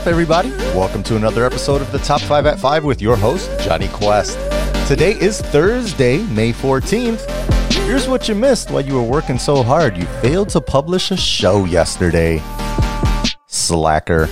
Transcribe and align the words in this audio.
up, 0.00 0.06
everybody? 0.06 0.50
Welcome 0.74 1.02
to 1.04 1.16
another 1.16 1.44
episode 1.44 1.82
of 1.82 1.92
the 1.92 1.98
Top 1.98 2.20
5 2.22 2.46
at 2.46 2.58
5 2.58 2.84
with 2.84 3.02
your 3.02 3.16
host, 3.16 3.50
Johnny 3.60 3.88
Quest. 3.88 4.38
Today 4.88 5.12
is 5.20 5.42
Thursday, 5.42 6.22
May 6.28 6.52
14th. 6.52 7.20
Here's 7.72 8.08
what 8.08 8.28
you 8.28 8.34
missed 8.34 8.70
while 8.70 8.80
you 8.80 8.94
were 8.94 9.02
working 9.02 9.38
so 9.38 9.62
hard. 9.62 9.96
You 9.96 10.06
failed 10.22 10.48
to 10.50 10.60
publish 10.60 11.10
a 11.10 11.16
show 11.16 11.64
yesterday. 11.64 12.42
Slacker. 13.46 14.28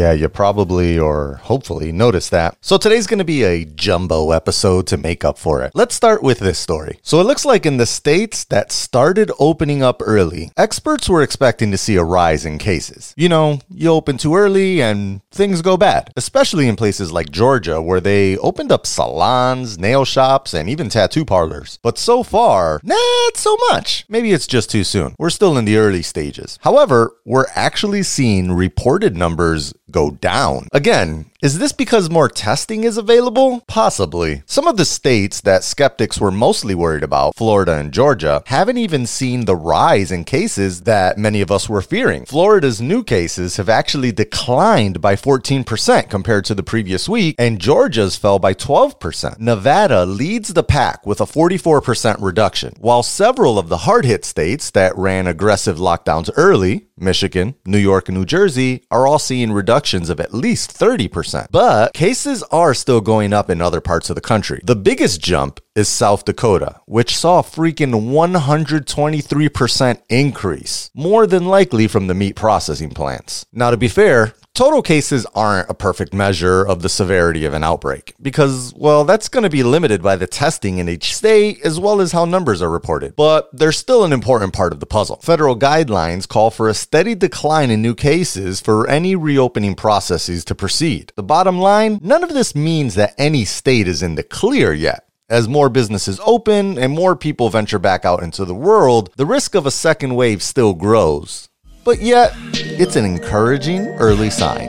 Yeah, 0.00 0.12
you 0.12 0.30
probably 0.30 0.98
or 0.98 1.34
hopefully 1.42 1.92
noticed 1.92 2.30
that. 2.30 2.56
So 2.62 2.78
today's 2.78 3.06
going 3.06 3.18
to 3.18 3.24
be 3.24 3.42
a 3.42 3.66
jumbo 3.66 4.30
episode 4.30 4.86
to 4.86 4.96
make 4.96 5.26
up 5.26 5.36
for 5.36 5.60
it. 5.62 5.72
Let's 5.74 5.94
start 5.94 6.22
with 6.22 6.38
this 6.38 6.58
story. 6.58 6.98
So 7.02 7.20
it 7.20 7.24
looks 7.24 7.44
like 7.44 7.66
in 7.66 7.76
the 7.76 7.84
states 7.84 8.44
that 8.44 8.72
started 8.72 9.30
opening 9.38 9.82
up 9.82 10.00
early, 10.02 10.52
experts 10.56 11.06
were 11.06 11.20
expecting 11.20 11.70
to 11.70 11.76
see 11.76 11.96
a 11.96 12.02
rise 12.02 12.46
in 12.46 12.56
cases. 12.56 13.12
You 13.14 13.28
know, 13.28 13.58
you 13.68 13.90
open 13.90 14.16
too 14.16 14.34
early 14.36 14.80
and 14.80 15.20
things 15.32 15.60
go 15.60 15.76
bad, 15.76 16.14
especially 16.16 16.66
in 16.66 16.76
places 16.76 17.12
like 17.12 17.30
Georgia 17.30 17.82
where 17.82 18.00
they 18.00 18.38
opened 18.38 18.72
up 18.72 18.86
salons, 18.86 19.78
nail 19.78 20.06
shops, 20.06 20.54
and 20.54 20.66
even 20.70 20.88
tattoo 20.88 21.26
parlors. 21.26 21.78
But 21.82 21.98
so 21.98 22.22
far, 22.22 22.80
not 22.82 23.36
so 23.36 23.54
much. 23.68 24.06
Maybe 24.08 24.32
it's 24.32 24.46
just 24.46 24.70
too 24.70 24.82
soon. 24.82 25.14
We're 25.18 25.28
still 25.28 25.58
in 25.58 25.66
the 25.66 25.76
early 25.76 26.00
stages. 26.00 26.58
However, 26.62 27.12
we're 27.26 27.48
actually 27.54 28.02
seeing 28.02 28.52
reported 28.52 29.14
numbers 29.14 29.74
go 29.90 30.10
down. 30.12 30.68
Again, 30.72 31.26
is 31.42 31.58
this 31.58 31.72
because 31.72 32.10
more 32.10 32.28
testing 32.28 32.84
is 32.84 32.98
available? 32.98 33.62
Possibly. 33.66 34.42
Some 34.44 34.66
of 34.66 34.76
the 34.76 34.84
states 34.84 35.40
that 35.40 35.64
skeptics 35.64 36.20
were 36.20 36.30
mostly 36.30 36.74
worried 36.74 37.02
about, 37.02 37.34
Florida 37.34 37.76
and 37.76 37.92
Georgia, 37.92 38.42
haven't 38.46 38.76
even 38.76 39.06
seen 39.06 39.46
the 39.46 39.56
rise 39.56 40.12
in 40.12 40.24
cases 40.24 40.82
that 40.82 41.16
many 41.16 41.40
of 41.40 41.50
us 41.50 41.66
were 41.66 41.80
fearing. 41.80 42.26
Florida's 42.26 42.82
new 42.82 43.02
cases 43.02 43.56
have 43.56 43.70
actually 43.70 44.12
declined 44.12 45.00
by 45.00 45.16
14% 45.16 46.10
compared 46.10 46.44
to 46.44 46.54
the 46.54 46.62
previous 46.62 47.08
week, 47.08 47.36
and 47.38 47.58
Georgia's 47.58 48.16
fell 48.16 48.38
by 48.38 48.52
12%. 48.52 49.38
Nevada 49.38 50.04
leads 50.04 50.52
the 50.52 50.62
pack 50.62 51.06
with 51.06 51.22
a 51.22 51.24
44% 51.24 52.16
reduction, 52.20 52.74
while 52.80 53.02
several 53.02 53.58
of 53.58 53.70
the 53.70 53.78
hard 53.78 54.04
hit 54.04 54.26
states 54.26 54.70
that 54.72 54.94
ran 54.94 55.26
aggressive 55.26 55.78
lockdowns 55.78 56.30
early, 56.36 56.88
Michigan, 56.98 57.54
New 57.64 57.78
York, 57.78 58.08
and 58.08 58.18
New 58.18 58.26
Jersey, 58.26 58.84
are 58.90 59.06
all 59.06 59.18
seeing 59.18 59.52
reductions 59.52 60.10
of 60.10 60.20
at 60.20 60.34
least 60.34 60.78
30%. 60.78 61.29
But 61.50 61.94
cases 61.94 62.42
are 62.44 62.74
still 62.74 63.00
going 63.00 63.32
up 63.32 63.50
in 63.50 63.60
other 63.60 63.80
parts 63.80 64.10
of 64.10 64.14
the 64.14 64.20
country. 64.20 64.60
The 64.64 64.76
biggest 64.76 65.20
jump 65.20 65.60
is 65.74 65.88
South 65.88 66.24
Dakota, 66.24 66.80
which 66.86 67.16
saw 67.16 67.38
a 67.40 67.44
freaking 67.44 68.10
123% 68.10 70.02
increase, 70.08 70.90
more 70.94 71.26
than 71.26 71.46
likely 71.46 71.86
from 71.86 72.06
the 72.06 72.14
meat 72.14 72.36
processing 72.36 72.90
plants. 72.90 73.46
Now, 73.52 73.70
to 73.70 73.76
be 73.76 73.88
fair, 73.88 74.34
Total 74.54 74.82
cases 74.82 75.24
aren't 75.34 75.70
a 75.70 75.74
perfect 75.74 76.12
measure 76.12 76.62
of 76.62 76.82
the 76.82 76.88
severity 76.88 77.44
of 77.44 77.54
an 77.54 77.64
outbreak 77.64 78.14
because, 78.20 78.74
well, 78.76 79.04
that's 79.04 79.28
going 79.28 79.44
to 79.44 79.48
be 79.48 79.62
limited 79.62 80.02
by 80.02 80.16
the 80.16 80.26
testing 80.26 80.78
in 80.78 80.88
each 80.88 81.14
state 81.16 81.60
as 81.64 81.80
well 81.80 82.00
as 82.00 82.12
how 82.12 82.24
numbers 82.24 82.60
are 82.60 82.68
reported. 82.68 83.16
But 83.16 83.48
they're 83.56 83.72
still 83.72 84.04
an 84.04 84.12
important 84.12 84.52
part 84.52 84.72
of 84.72 84.80
the 84.80 84.86
puzzle. 84.86 85.16
Federal 85.22 85.58
guidelines 85.58 86.28
call 86.28 86.50
for 86.50 86.68
a 86.68 86.74
steady 86.74 87.14
decline 87.14 87.70
in 87.70 87.80
new 87.80 87.94
cases 87.94 88.60
for 88.60 88.86
any 88.88 89.14
reopening 89.14 89.76
processes 89.76 90.44
to 90.46 90.54
proceed. 90.54 91.12
The 91.16 91.22
bottom 91.22 91.58
line 91.58 92.00
none 92.02 92.24
of 92.24 92.34
this 92.34 92.54
means 92.54 92.96
that 92.96 93.14
any 93.16 93.44
state 93.44 93.88
is 93.88 94.02
in 94.02 94.16
the 94.16 94.22
clear 94.22 94.74
yet. 94.74 95.06
As 95.30 95.46
more 95.46 95.68
businesses 95.68 96.20
open 96.26 96.76
and 96.76 96.92
more 96.92 97.14
people 97.14 97.50
venture 97.50 97.78
back 97.78 98.04
out 98.04 98.20
into 98.20 98.44
the 98.44 98.54
world, 98.54 99.10
the 99.16 99.24
risk 99.26 99.54
of 99.54 99.64
a 99.64 99.70
second 99.70 100.16
wave 100.16 100.42
still 100.42 100.74
grows. 100.74 101.49
But 101.82 102.02
yet, 102.02 102.32
it's 102.52 102.96
an 102.96 103.04
encouraging 103.04 103.86
early 103.98 104.30
sign. 104.30 104.68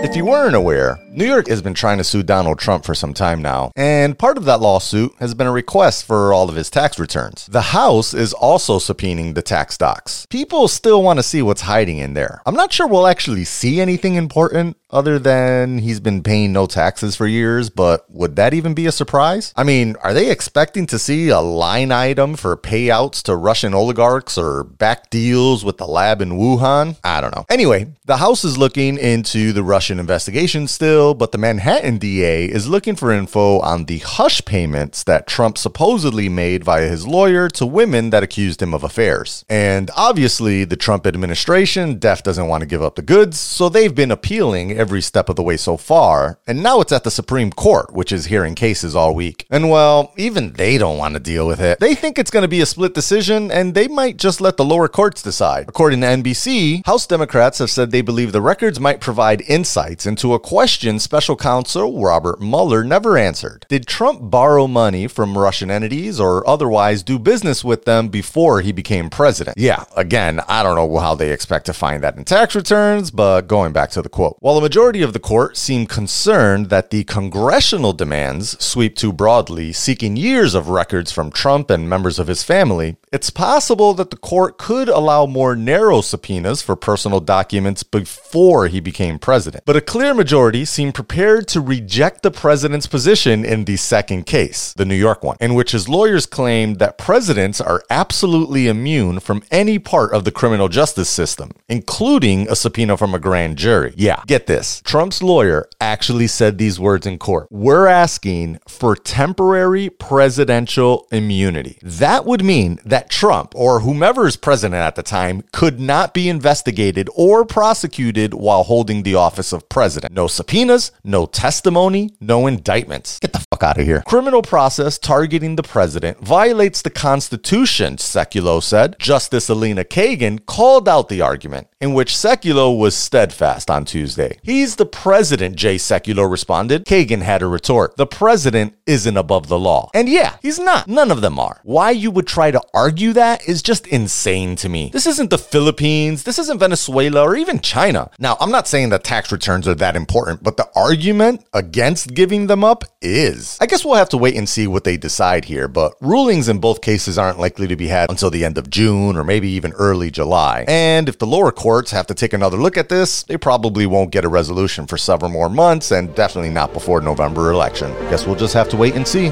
If 0.00 0.16
you 0.16 0.24
weren't 0.24 0.54
aware, 0.54 0.98
New 1.10 1.26
York 1.26 1.48
has 1.48 1.60
been 1.60 1.74
trying 1.74 1.98
to 1.98 2.04
sue 2.04 2.22
Donald 2.22 2.58
Trump 2.58 2.84
for 2.84 2.94
some 2.94 3.12
time 3.12 3.42
now, 3.42 3.72
and 3.76 4.18
part 4.18 4.38
of 4.38 4.44
that 4.46 4.60
lawsuit 4.60 5.12
has 5.18 5.34
been 5.34 5.46
a 5.46 5.52
request 5.52 6.04
for 6.04 6.32
all 6.32 6.48
of 6.48 6.54
his 6.54 6.70
tax 6.70 6.98
returns. 6.98 7.46
The 7.46 7.60
House 7.60 8.14
is 8.14 8.32
also 8.32 8.78
subpoenaing 8.78 9.34
the 9.34 9.42
tax 9.42 9.76
docs. 9.76 10.24
People 10.30 10.66
still 10.66 11.02
want 11.02 11.18
to 11.18 11.22
see 11.22 11.42
what's 11.42 11.62
hiding 11.62 11.98
in 11.98 12.14
there. 12.14 12.40
I'm 12.46 12.54
not 12.54 12.72
sure 12.72 12.86
we'll 12.86 13.06
actually 13.06 13.44
see 13.44 13.80
anything 13.80 14.14
important 14.14 14.77
other 14.90 15.18
than 15.18 15.78
he's 15.78 16.00
been 16.00 16.22
paying 16.22 16.52
no 16.52 16.66
taxes 16.66 17.14
for 17.14 17.26
years, 17.26 17.70
but 17.70 18.08
would 18.10 18.36
that 18.36 18.54
even 18.54 18.74
be 18.74 18.86
a 18.86 18.92
surprise? 18.92 19.52
I 19.56 19.64
mean, 19.64 19.96
are 20.02 20.14
they 20.14 20.30
expecting 20.30 20.86
to 20.86 20.98
see 20.98 21.28
a 21.28 21.40
line 21.40 21.92
item 21.92 22.36
for 22.36 22.56
payouts 22.56 23.22
to 23.24 23.36
Russian 23.36 23.74
oligarchs 23.74 24.38
or 24.38 24.64
back 24.64 25.10
deals 25.10 25.64
with 25.64 25.76
the 25.76 25.86
lab 25.86 26.22
in 26.22 26.30
Wuhan? 26.30 26.96
I 27.04 27.20
don't 27.20 27.34
know. 27.34 27.44
Anyway, 27.50 27.88
the 28.06 28.16
House 28.16 28.44
is 28.44 28.56
looking 28.56 28.96
into 28.96 29.52
the 29.52 29.62
Russian 29.62 29.98
investigation 30.00 30.66
still, 30.66 31.14
but 31.14 31.32
the 31.32 31.38
Manhattan 31.38 31.98
DA 31.98 32.46
is 32.46 32.68
looking 32.68 32.96
for 32.96 33.12
info 33.12 33.60
on 33.60 33.84
the 33.84 33.98
hush 33.98 34.44
payments 34.44 35.04
that 35.04 35.26
Trump 35.26 35.58
supposedly 35.58 36.28
made 36.28 36.64
via 36.64 36.88
his 36.88 37.06
lawyer 37.06 37.48
to 37.50 37.66
women 37.66 38.10
that 38.10 38.22
accused 38.22 38.62
him 38.62 38.72
of 38.72 38.84
affairs. 38.84 39.44
And 39.48 39.90
obviously, 39.96 40.64
the 40.64 40.76
Trump 40.76 41.06
administration, 41.06 41.98
DEF 41.98 42.22
doesn't 42.22 42.48
want 42.48 42.62
to 42.62 42.66
give 42.66 42.82
up 42.82 42.94
the 42.94 43.02
goods, 43.02 43.38
so 43.38 43.68
they've 43.68 43.94
been 43.94 44.10
appealing 44.10 44.77
every 44.78 45.02
step 45.02 45.28
of 45.28 45.36
the 45.36 45.42
way 45.42 45.56
so 45.56 45.76
far, 45.76 46.38
and 46.46 46.62
now 46.62 46.80
it's 46.80 46.92
at 46.92 47.04
the 47.04 47.10
Supreme 47.10 47.50
Court, 47.50 47.92
which 47.92 48.12
is 48.12 48.26
hearing 48.26 48.54
cases 48.54 48.94
all 48.94 49.14
week. 49.14 49.44
And 49.50 49.68
well, 49.68 50.12
even 50.16 50.52
they 50.54 50.78
don't 50.78 50.96
want 50.96 51.14
to 51.14 51.20
deal 51.20 51.46
with 51.46 51.60
it. 51.60 51.80
They 51.80 51.94
think 51.94 52.18
it's 52.18 52.30
going 52.30 52.44
to 52.44 52.48
be 52.48 52.60
a 52.60 52.66
split 52.66 52.94
decision, 52.94 53.50
and 53.50 53.74
they 53.74 53.88
might 53.88 54.16
just 54.16 54.40
let 54.40 54.56
the 54.56 54.64
lower 54.64 54.88
courts 54.88 55.22
decide. 55.22 55.68
According 55.68 56.00
to 56.00 56.06
NBC, 56.06 56.86
House 56.86 57.06
Democrats 57.06 57.58
have 57.58 57.70
said 57.70 57.90
they 57.90 58.00
believe 58.00 58.32
the 58.32 58.40
records 58.40 58.78
might 58.78 59.00
provide 59.00 59.40
insights 59.42 60.06
into 60.06 60.34
a 60.34 60.40
question 60.40 60.98
special 60.98 61.36
counsel 61.36 62.00
Robert 62.00 62.40
Mueller 62.40 62.84
never 62.84 63.18
answered. 63.18 63.66
Did 63.68 63.86
Trump 63.86 64.30
borrow 64.30 64.66
money 64.66 65.08
from 65.08 65.36
Russian 65.36 65.70
entities 65.70 66.20
or 66.20 66.48
otherwise 66.48 67.02
do 67.02 67.18
business 67.18 67.64
with 67.64 67.84
them 67.84 68.08
before 68.08 68.60
he 68.60 68.72
became 68.72 69.10
president? 69.10 69.58
Yeah, 69.58 69.84
again, 69.96 70.40
I 70.48 70.62
don't 70.62 70.76
know 70.76 70.98
how 70.98 71.14
they 71.14 71.32
expect 71.32 71.66
to 71.66 71.72
find 71.72 72.02
that 72.02 72.16
in 72.16 72.24
tax 72.24 72.54
returns, 72.54 73.10
but 73.10 73.42
going 73.42 73.72
back 73.72 73.90
to 73.90 74.02
the 74.02 74.08
quote. 74.08 74.36
While 74.40 74.56
majority 74.68 75.00
of 75.00 75.14
the 75.14 75.18
court 75.18 75.56
seemed 75.56 75.88
concerned 75.88 76.68
that 76.68 76.90
the 76.90 77.02
congressional 77.04 77.94
demands 77.94 78.62
sweep 78.62 78.94
too 78.94 79.10
broadly, 79.10 79.72
seeking 79.72 80.14
years 80.14 80.54
of 80.54 80.68
records 80.68 81.10
from 81.10 81.30
Trump 81.30 81.70
and 81.70 81.88
members 81.88 82.18
of 82.18 82.26
his 82.26 82.42
family, 82.42 82.98
it's 83.10 83.30
possible 83.30 83.94
that 83.94 84.10
the 84.10 84.16
court 84.18 84.58
could 84.58 84.90
allow 84.90 85.24
more 85.24 85.56
narrow 85.56 86.02
subpoenas 86.02 86.60
for 86.60 86.76
personal 86.76 87.18
documents 87.20 87.82
before 87.82 88.66
he 88.66 88.78
became 88.78 89.18
president. 89.18 89.64
But 89.64 89.76
a 89.76 89.80
clear 89.80 90.12
majority 90.12 90.66
seemed 90.66 90.94
prepared 90.94 91.48
to 91.48 91.62
reject 91.62 92.22
the 92.22 92.30
president's 92.30 92.86
position 92.86 93.46
in 93.46 93.64
the 93.64 93.76
second 93.76 94.26
case, 94.26 94.74
the 94.74 94.84
New 94.84 95.00
York 95.06 95.24
one, 95.24 95.38
in 95.40 95.54
which 95.54 95.72
his 95.72 95.88
lawyers 95.88 96.26
claimed 96.26 96.78
that 96.78 96.98
presidents 96.98 97.58
are 97.58 97.82
absolutely 97.88 98.68
immune 98.68 99.18
from 99.18 99.42
any 99.50 99.78
part 99.78 100.12
of 100.12 100.24
the 100.24 100.30
criminal 100.30 100.68
justice 100.68 101.08
system, 101.08 101.52
including 101.70 102.46
a 102.50 102.54
subpoena 102.54 102.98
from 102.98 103.14
a 103.14 103.18
grand 103.18 103.56
jury. 103.56 103.94
Yeah, 103.96 104.22
get 104.26 104.46
this 104.46 104.57
this 104.58 104.82
Trump's 104.84 105.22
lawyer 105.22 105.68
actually 105.80 106.26
said 106.26 106.58
these 106.58 106.80
words 106.80 107.06
in 107.06 107.16
court. 107.16 107.46
We're 107.48 107.86
asking 107.86 108.58
for 108.66 108.96
temporary 108.96 109.88
presidential 109.88 111.06
immunity. 111.12 111.78
That 111.82 112.24
would 112.24 112.44
mean 112.44 112.80
that 112.84 113.08
Trump 113.08 113.54
or 113.54 113.80
whomever 113.80 114.26
is 114.26 114.36
president 114.36 114.80
at 114.82 114.96
the 114.96 115.04
time 115.04 115.44
could 115.52 115.78
not 115.78 116.12
be 116.12 116.28
investigated 116.28 117.08
or 117.14 117.44
prosecuted 117.44 118.34
while 118.34 118.64
holding 118.64 119.04
the 119.04 119.14
office 119.14 119.52
of 119.52 119.68
president. 119.68 120.12
No 120.12 120.26
subpoenas, 120.26 120.90
no 121.04 121.26
testimony, 121.26 122.10
no 122.20 122.48
indictments. 122.48 123.20
Get 123.20 123.34
the 123.34 123.47
fuck 123.50 123.62
out 123.62 123.78
of 123.78 123.86
here. 123.86 124.02
Criminal 124.06 124.42
process 124.42 124.98
targeting 124.98 125.56
the 125.56 125.62
president 125.62 126.18
violates 126.20 126.82
the 126.82 126.90
Constitution, 126.90 127.96
Sekulow 127.96 128.62
said. 128.62 128.96
Justice 128.98 129.48
Elena 129.48 129.84
Kagan 129.84 130.44
called 130.44 130.88
out 130.88 131.08
the 131.08 131.20
argument, 131.20 131.68
in 131.80 131.94
which 131.94 132.12
Sekulow 132.12 132.76
was 132.76 132.96
steadfast 132.96 133.70
on 133.70 133.84
Tuesday. 133.84 134.38
He's 134.42 134.76
the 134.76 134.86
president, 134.86 135.56
Jay 135.56 135.76
Sekulow 135.76 136.30
responded. 136.30 136.84
Kagan 136.84 137.22
had 137.22 137.42
a 137.42 137.46
retort. 137.46 137.96
The 137.96 138.06
president 138.06 138.74
isn't 138.86 139.16
above 139.16 139.48
the 139.48 139.58
law. 139.58 139.90
And 139.94 140.08
yeah, 140.08 140.36
he's 140.42 140.58
not. 140.58 140.88
None 140.88 141.10
of 141.10 141.20
them 141.20 141.38
are. 141.38 141.60
Why 141.62 141.90
you 141.90 142.10
would 142.10 142.26
try 142.26 142.50
to 142.50 142.62
argue 142.74 143.12
that 143.14 143.48
is 143.48 143.62
just 143.62 143.86
insane 143.86 144.56
to 144.56 144.68
me. 144.68 144.90
This 144.92 145.06
isn't 145.06 145.30
the 145.30 145.38
Philippines, 145.38 146.24
this 146.24 146.38
isn't 146.38 146.58
Venezuela, 146.58 147.22
or 147.22 147.36
even 147.36 147.60
China. 147.60 148.10
Now, 148.18 148.36
I'm 148.40 148.50
not 148.50 148.68
saying 148.68 148.90
that 148.90 149.04
tax 149.04 149.32
returns 149.32 149.66
are 149.66 149.74
that 149.76 149.96
important, 149.96 150.42
but 150.42 150.56
the 150.56 150.68
argument 150.74 151.44
against 151.52 152.14
giving 152.14 152.46
them 152.46 152.64
up 152.64 152.84
is. 153.00 153.37
I 153.60 153.66
guess 153.66 153.84
we'll 153.84 153.94
have 153.94 154.08
to 154.10 154.16
wait 154.16 154.36
and 154.36 154.48
see 154.48 154.66
what 154.66 154.84
they 154.84 154.96
decide 154.96 155.44
here, 155.44 155.68
but 155.68 155.94
rulings 156.00 156.48
in 156.48 156.58
both 156.58 156.80
cases 156.80 157.18
aren't 157.18 157.38
likely 157.38 157.66
to 157.68 157.76
be 157.76 157.88
had 157.88 158.10
until 158.10 158.30
the 158.30 158.44
end 158.44 158.58
of 158.58 158.70
June 158.70 159.16
or 159.16 159.24
maybe 159.24 159.48
even 159.48 159.72
early 159.72 160.10
July. 160.10 160.64
And 160.68 161.08
if 161.08 161.18
the 161.18 161.26
lower 161.26 161.52
courts 161.52 161.90
have 161.92 162.06
to 162.08 162.14
take 162.14 162.32
another 162.32 162.56
look 162.56 162.76
at 162.76 162.88
this, 162.88 163.22
they 163.24 163.36
probably 163.36 163.86
won't 163.86 164.10
get 164.10 164.24
a 164.24 164.28
resolution 164.28 164.86
for 164.86 164.98
several 164.98 165.30
more 165.30 165.48
months 165.48 165.90
and 165.90 166.14
definitely 166.14 166.50
not 166.50 166.72
before 166.72 167.00
November 167.00 167.50
election. 167.50 167.90
I 167.92 168.10
guess 168.10 168.26
we'll 168.26 168.36
just 168.36 168.54
have 168.54 168.68
to 168.70 168.76
wait 168.76 168.94
and 168.94 169.06
see. 169.06 169.28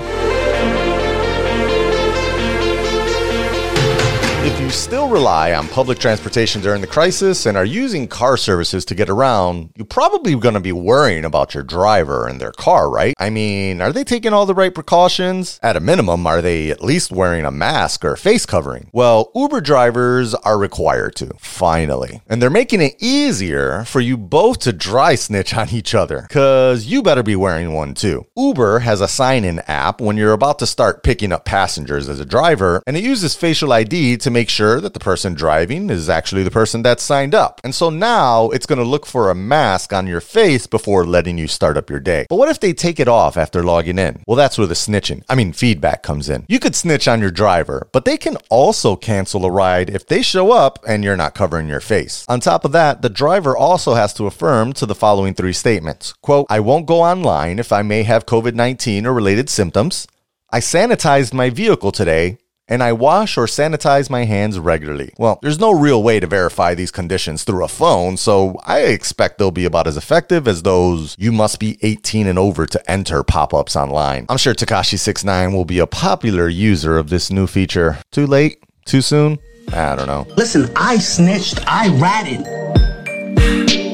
You 4.67 4.73
still 4.73 5.09
rely 5.09 5.55
on 5.55 5.69
public 5.69 6.01
transportation 6.01 6.61
during 6.61 6.81
the 6.81 6.89
crisis 6.89 7.47
and 7.47 7.57
are 7.57 7.65
using 7.65 8.09
car 8.09 8.37
services 8.37 8.85
to 8.87 8.97
get 8.97 9.09
around, 9.09 9.71
you're 9.77 9.87
probably 9.87 10.35
going 10.35 10.55
to 10.55 10.61
be 10.61 10.73
worrying 10.73 11.25
about 11.25 11.55
your 11.55 11.63
driver 11.63 12.27
and 12.27 12.41
their 12.41 12.51
car, 12.51 12.91
right? 12.91 13.15
I 13.17 13.31
mean, 13.31 13.81
are 13.81 13.93
they 13.93 14.03
taking 14.03 14.33
all 14.33 14.45
the 14.45 14.57
right 14.57 14.75
precautions? 14.75 15.61
At 15.63 15.77
a 15.77 15.81
minimum, 15.81 16.27
are 16.27 16.43
they 16.43 16.73
at 16.73 16.83
least 16.83 17.13
wearing 17.13 17.45
a 17.45 17.53
mask 17.53 18.05
or 18.05 18.17
face 18.17 18.45
covering? 18.45 18.91
Well, 18.93 19.31
Uber 19.37 19.61
drivers 19.61 20.35
are 20.35 20.59
required 20.59 21.15
to, 21.17 21.35
finally. 21.39 22.23
And 22.27 22.43
they're 22.43 22.51
making 22.51 22.81
it 22.81 22.97
easier 22.99 23.85
for 23.85 24.01
you 24.01 24.17
both 24.17 24.59
to 24.63 24.73
dry 24.73 25.15
snitch 25.15 25.55
on 25.55 25.71
each 25.71 25.95
other, 25.95 26.23
because 26.23 26.87
you 26.87 27.05
better 27.05 27.23
be 27.23 27.37
wearing 27.37 27.73
one 27.73 27.95
too. 27.95 28.27
Uber 28.37 28.81
has 28.81 29.01
a 29.01 29.07
sign 29.07 29.45
in 29.45 29.61
app 29.69 30.01
when 30.01 30.17
you're 30.17 30.33
about 30.33 30.59
to 30.59 30.67
start 30.67 31.05
picking 31.05 31.31
up 31.31 31.45
passengers 31.45 32.09
as 32.09 32.19
a 32.19 32.25
driver, 32.25 32.83
and 32.85 32.97
it 32.97 33.05
uses 33.05 33.37
facial 33.37 33.73
ID 33.73 34.17
to 34.17 34.29
make 34.29 34.49
sure 34.57 34.66
that 34.81 34.93
the 34.93 35.01
person 35.01 35.35
driving 35.35 35.89
is 35.91 36.09
actually 36.09 36.43
the 36.43 36.51
person 36.51 36.83
that's 36.83 37.03
signed 37.03 37.35
up. 37.35 37.61
And 37.65 37.75
so 37.75 37.91
now 37.91 38.51
it's 38.51 38.67
going 38.67 38.79
to 38.79 38.85
look 38.85 39.07
for 39.07 39.31
a 39.31 39.35
mask 39.35 39.93
on 39.93 40.07
your 40.07 40.21
face 40.21 40.67
before 40.67 41.07
letting 41.07 41.39
you 41.39 41.47
start 41.47 41.77
up 41.77 41.89
your 41.89 42.01
day. 42.01 42.27
But 42.29 42.37
what 42.37 42.49
if 42.49 42.61
they 42.61 42.73
take 42.73 42.99
it 42.99 43.09
off 43.09 43.37
after 43.37 43.63
logging 43.63 43.99
in? 43.99 44.23
Well, 44.27 44.37
that's 44.37 44.59
where 44.59 44.67
the 44.67 44.75
snitching, 44.75 45.23
I 45.29 45.35
mean, 45.35 45.53
feedback 45.53 46.03
comes 46.03 46.29
in. 46.29 46.45
You 46.49 46.59
could 46.59 46.75
snitch 46.75 47.07
on 47.07 47.21
your 47.21 47.31
driver, 47.31 47.89
but 47.93 48.05
they 48.05 48.17
can 48.17 48.37
also 48.51 48.97
cancel 48.97 49.45
a 49.45 49.51
ride 49.51 49.91
if 49.91 50.07
they 50.07 50.23
show 50.23 50.53
up 50.53 50.79
and 50.87 51.05
you're 51.05 51.17
not 51.17 51.35
covering 51.35 51.69
your 51.69 51.81
face. 51.81 52.25
On 52.29 52.41
top 52.41 52.65
of 52.65 52.73
that, 52.73 53.03
the 53.03 53.09
driver 53.09 53.57
also 53.57 53.95
has 53.95 54.13
to 54.15 54.27
affirm 54.27 54.73
to 54.75 54.87
the 54.87 54.95
following 54.95 55.35
three 55.35 55.53
statements 55.53 56.13
quote, 56.23 56.47
I 56.51 56.61
won't 56.61 56.87
go 56.87 57.01
online 57.03 57.59
if 57.59 57.73
I 57.73 57.83
may 57.83 58.03
have 58.03 58.27
COVID 58.27 58.55
19 58.55 59.07
or 59.07 59.15
related 59.15 59.49
symptoms. 59.49 60.07
I 60.51 60.61
sanitized 60.61 61.33
my 61.33 61.51
vehicle 61.51 61.93
today 61.93 62.39
and 62.69 62.83
I 62.83 62.93
wash 62.93 63.37
or 63.37 63.47
sanitize 63.47 64.11
my 64.11 64.25
hands 64.25 64.59
regularly. 64.59 65.13
Well, 65.19 65.39
there's 65.43 65.61
no 65.61 65.73
real 65.73 66.03
way 66.03 66.21
to 66.21 66.27
verify 66.27 66.75
these 66.75 66.91
conditions 66.91 67.45
through 67.45 67.65
a 67.65 67.69
phone, 67.69 68.17
so 68.17 68.59
I 68.65 68.81
expect 68.81 69.39
they'll 69.39 69.51
be 69.51 69.65
about 69.65 69.87
as 69.87 69.97
effective 69.97 70.49
as 70.49 70.63
those 70.63 71.15
you 71.19 71.33
must 71.33 71.61
be 71.61 71.79
18 71.83 72.27
and 72.27 72.39
over 72.39 72.67
to 72.67 72.91
enter 72.91 73.23
pop 73.23 73.55
ups 73.55 73.77
online. 73.77 74.27
I'm 74.29 74.39
sure 74.39 74.55
Tekashi69 74.55 75.53
will 75.53 75.65
be 75.65 75.79
a 75.79 75.87
popular 75.87 76.49
user 76.49 76.99
of 76.99 77.09
this 77.09 77.31
new 77.31 77.47
feature. 77.47 77.99
Too 78.11 78.27
late? 78.27 78.63
Too 78.85 79.01
soon? 79.01 79.39
I 79.73 79.97
don't 79.97 80.07
know. 80.07 80.27
Listen, 80.37 80.71
I 80.77 80.99
snitched, 80.99 81.59
I 81.67 81.89
ratted. 81.99 83.86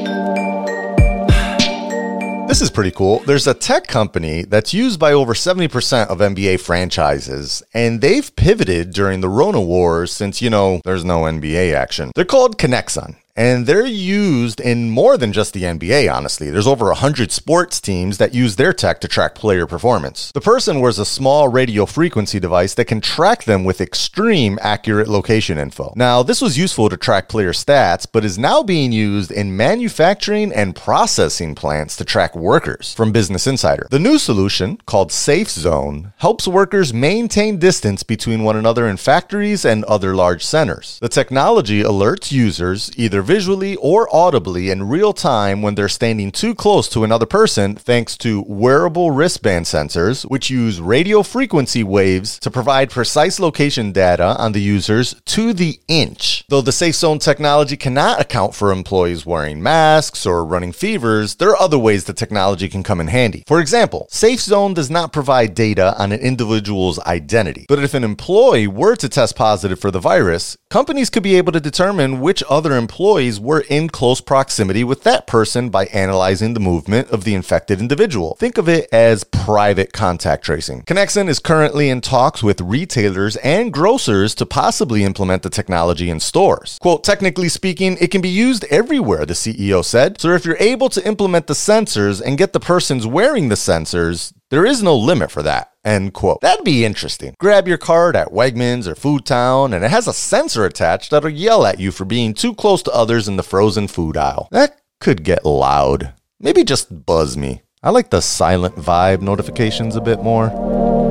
This 2.53 2.61
is 2.61 2.69
pretty 2.69 2.91
cool. 2.91 3.17
There's 3.25 3.47
a 3.47 3.55
tech 3.55 3.87
company 3.87 4.43
that's 4.43 4.75
used 4.75 4.99
by 4.99 5.11
over 5.11 5.33
70% 5.33 6.05
of 6.05 6.19
NBA 6.19 6.59
franchises, 6.59 7.63
and 7.73 7.99
they've 7.99 8.35
pivoted 8.35 8.93
during 8.93 9.21
the 9.21 9.27
Rona 9.27 9.59
Wars 9.59 10.11
since, 10.11 10.39
you 10.39 10.51
know, 10.51 10.79
there's 10.85 11.03
no 11.03 11.21
NBA 11.23 11.73
action. 11.73 12.11
They're 12.13 12.25
called 12.25 12.59
Kinexon 12.59 13.15
and 13.35 13.65
they're 13.65 13.85
used 13.85 14.59
in 14.59 14.89
more 14.89 15.17
than 15.17 15.33
just 15.33 15.53
the 15.53 15.63
NBA, 15.63 16.13
honestly. 16.13 16.49
There's 16.49 16.67
over 16.67 16.85
100 16.87 17.31
sports 17.31 17.81
teams 17.81 18.17
that 18.19 18.33
use 18.33 18.55
their 18.55 18.73
tech 18.73 19.01
to 19.01 19.07
track 19.07 19.33
player 19.35 19.65
performance. 19.65 20.31
The 20.33 20.41
person 20.41 20.79
wears 20.79 20.99
a 20.99 21.05
small 21.05 21.47
radio 21.47 21.85
frequency 21.85 22.39
device 22.39 22.75
that 22.75 22.85
can 22.85 23.01
track 23.01 23.45
them 23.45 23.63
with 23.63 23.81
extreme 23.81 24.59
accurate 24.61 25.07
location 25.07 25.57
info. 25.57 25.93
Now, 25.95 26.21
this 26.21 26.41
was 26.41 26.57
useful 26.57 26.89
to 26.89 26.97
track 26.97 27.27
player 27.27 27.53
stats, 27.53 28.05
but 28.11 28.23
is 28.23 28.37
now 28.37 28.61
being 28.61 28.91
used 28.91 29.31
in 29.31 29.57
manufacturing 29.57 30.53
and 30.53 30.75
processing 30.75 31.55
plants 31.55 31.95
to 31.97 32.05
track 32.05 32.35
workers 32.35 32.93
from 32.93 33.11
Business 33.11 33.47
Insider. 33.47 33.87
The 33.89 33.99
new 33.99 34.19
solution, 34.19 34.77
called 34.85 35.11
Safe 35.11 35.49
Zone, 35.49 36.13
helps 36.17 36.47
workers 36.47 36.93
maintain 36.93 37.57
distance 37.57 38.03
between 38.03 38.43
one 38.43 38.57
another 38.57 38.87
in 38.87 38.97
factories 38.97 39.65
and 39.65 39.83
other 39.85 40.13
large 40.15 40.45
centers. 40.45 40.99
The 40.99 41.09
technology 41.09 41.81
alerts 41.81 42.31
users 42.31 42.91
either 42.95 43.22
visually 43.23 43.75
or 43.77 44.07
audibly 44.13 44.69
in 44.69 44.87
real 44.87 45.13
time 45.13 45.61
when 45.61 45.75
they're 45.75 45.89
standing 45.89 46.31
too 46.31 46.53
close 46.53 46.87
to 46.89 47.03
another 47.03 47.25
person 47.25 47.75
thanks 47.75 48.17
to 48.17 48.43
wearable 48.47 49.09
wristband 49.11 49.65
sensors, 49.65 50.23
which 50.23 50.49
use 50.49 50.79
radio 50.81 51.23
frequency 51.23 51.83
waves 51.83 52.37
to 52.39 52.51
provide 52.51 52.89
precise 52.89 53.39
location 53.39 53.91
data 53.91 54.35
on 54.37 54.51
the 54.51 54.61
users 54.61 55.15
to 55.25 55.53
the 55.53 55.79
inch. 55.87 56.43
Though 56.49 56.61
the 56.61 56.71
Safe 56.71 56.95
Zone 56.95 57.19
technology 57.19 57.77
cannot 57.77 58.19
account 58.19 58.53
for 58.53 58.71
employees 58.71 59.25
wearing 59.25 59.63
masks 59.63 60.25
or 60.25 60.45
running 60.45 60.73
fevers, 60.73 61.35
there 61.35 61.49
are 61.49 61.61
other 61.61 61.79
ways 61.79 62.03
the 62.03 62.13
technology 62.13 62.67
can 62.67 62.83
come 62.83 62.99
in 62.99 63.07
handy. 63.07 63.43
For 63.47 63.59
example, 63.59 64.07
Safe 64.09 64.41
Zone 64.41 64.73
does 64.73 64.91
not 64.91 65.13
provide 65.13 65.55
data 65.55 65.95
on 65.97 66.11
an 66.11 66.19
individual's 66.19 66.99
identity, 66.99 67.65
but 67.67 67.79
if 67.79 67.93
an 67.93 68.03
employee 68.03 68.67
were 68.67 68.95
to 68.97 69.09
test 69.09 69.35
positive 69.35 69.79
for 69.79 69.91
the 69.91 69.99
virus, 69.99 70.57
companies 70.69 71.09
could 71.09 71.23
be 71.23 71.35
able 71.35 71.53
to 71.53 71.59
determine 71.59 72.19
which 72.19 72.43
other 72.49 72.75
employees 72.75 73.12
employees 73.13 73.39
were 73.39 73.63
in 73.69 73.87
close 73.87 74.21
proximity 74.21 74.83
with 74.83 75.03
that 75.03 75.27
person 75.27 75.69
by 75.69 75.85
analyzing 75.93 76.55
the 76.55 76.59
movement 76.59 77.07
of 77.11 77.25
the 77.25 77.35
infected 77.35 77.79
individual. 77.79 78.33
Think 78.39 78.57
of 78.57 78.67
it 78.67 78.89
as 78.91 79.23
private 79.23 79.93
contact 79.93 80.43
tracing. 80.43 80.81
Kinexon 80.81 81.29
is 81.29 81.37
currently 81.37 81.91
in 81.91 82.01
talks 82.01 82.41
with 82.41 82.59
retailers 82.59 83.35
and 83.37 83.71
grocers 83.71 84.33
to 84.33 84.47
possibly 84.47 85.03
implement 85.03 85.43
the 85.43 85.51
technology 85.51 86.09
in 86.09 86.19
stores. 86.19 86.79
Quote, 86.81 87.03
technically 87.03 87.49
speaking, 87.49 87.97
it 88.01 88.09
can 88.09 88.21
be 88.21 88.29
used 88.29 88.65
everywhere, 88.71 89.27
the 89.27 89.35
CEO 89.35 89.85
said. 89.85 90.19
So 90.19 90.29
if 90.29 90.43
you're 90.43 90.57
able 90.59 90.89
to 90.89 91.07
implement 91.07 91.45
the 91.45 91.53
sensors 91.53 92.19
and 92.19 92.35
get 92.35 92.51
the 92.51 92.59
persons 92.59 93.05
wearing 93.05 93.49
the 93.49 93.55
sensors, 93.55 94.33
there 94.53 94.67
is 94.67 94.83
no 94.83 94.95
limit 94.95 95.31
for 95.31 95.41
that. 95.41 95.71
End 95.83 96.13
quote. 96.13 96.41
That'd 96.41 96.63
be 96.63 96.85
interesting. 96.85 97.33
Grab 97.39 97.67
your 97.67 97.79
card 97.79 98.15
at 98.15 98.27
Wegmans 98.27 98.85
or 98.85 98.93
Food 98.93 99.25
Town, 99.25 99.73
and 99.73 99.83
it 99.83 99.89
has 99.89 100.07
a 100.07 100.13
sensor 100.13 100.63
attached 100.63 101.09
that'll 101.09 101.31
yell 101.31 101.65
at 101.65 101.79
you 101.79 101.91
for 101.91 102.05
being 102.05 102.35
too 102.35 102.53
close 102.53 102.83
to 102.83 102.91
others 102.91 103.27
in 103.27 103.35
the 103.35 103.41
frozen 103.41 103.87
food 103.87 104.15
aisle. 104.15 104.47
That 104.51 104.79
could 104.99 105.23
get 105.23 105.43
loud. 105.43 106.13
Maybe 106.39 106.63
just 106.63 107.03
buzz 107.07 107.35
me. 107.35 107.63
I 107.81 107.89
like 107.89 108.11
the 108.11 108.21
silent 108.21 108.75
vibe 108.75 109.21
notifications 109.21 109.95
a 109.95 110.01
bit 110.01 110.21
more. 110.21 111.02